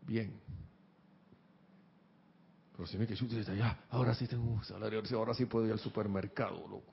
[0.03, 0.39] bien.
[2.73, 5.79] Pero si me que ya, ahora sí tengo un salario, ahora sí puedo ir al
[5.79, 6.93] supermercado, loco.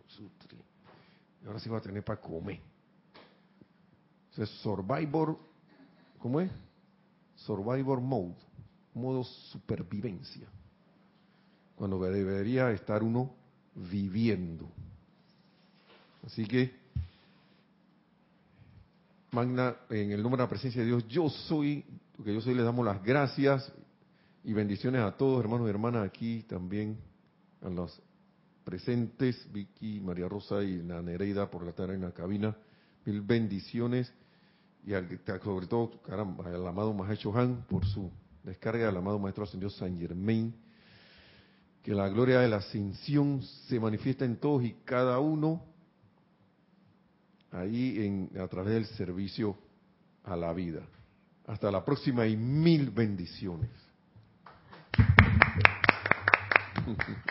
[1.44, 2.62] Y ahora sí voy a tener para comer.
[4.38, 5.53] O Survivor,
[6.24, 6.50] ¿cómo es?
[7.36, 8.38] Survivor Mode,
[8.94, 10.48] modo supervivencia.
[11.76, 13.36] Cuando debería estar uno
[13.76, 14.70] viviendo.
[16.26, 16.74] Así que,
[19.32, 21.84] Magna, en el nombre de la presencia de Dios, yo soy,
[22.16, 23.70] porque yo soy, le damos las gracias
[24.46, 27.00] y bendiciones a todos, hermanos y hermanas, aquí también,
[27.62, 28.02] a los
[28.64, 32.56] presentes, Vicky, María Rosa y la Nereida por la tarde en la cabina.
[33.04, 34.14] Mil bendiciones.
[34.86, 34.92] Y
[35.44, 38.12] sobre todo, al amado Maestro Han por su
[38.44, 40.54] descarga, al amado Maestro Ascendido San Germain.
[41.82, 45.64] Que la gloria de la ascensión se manifiesta en todos y cada uno
[47.52, 49.58] ahí en, a través del servicio
[50.24, 50.82] a la vida.
[51.46, 53.70] Hasta la próxima y mil bendiciones.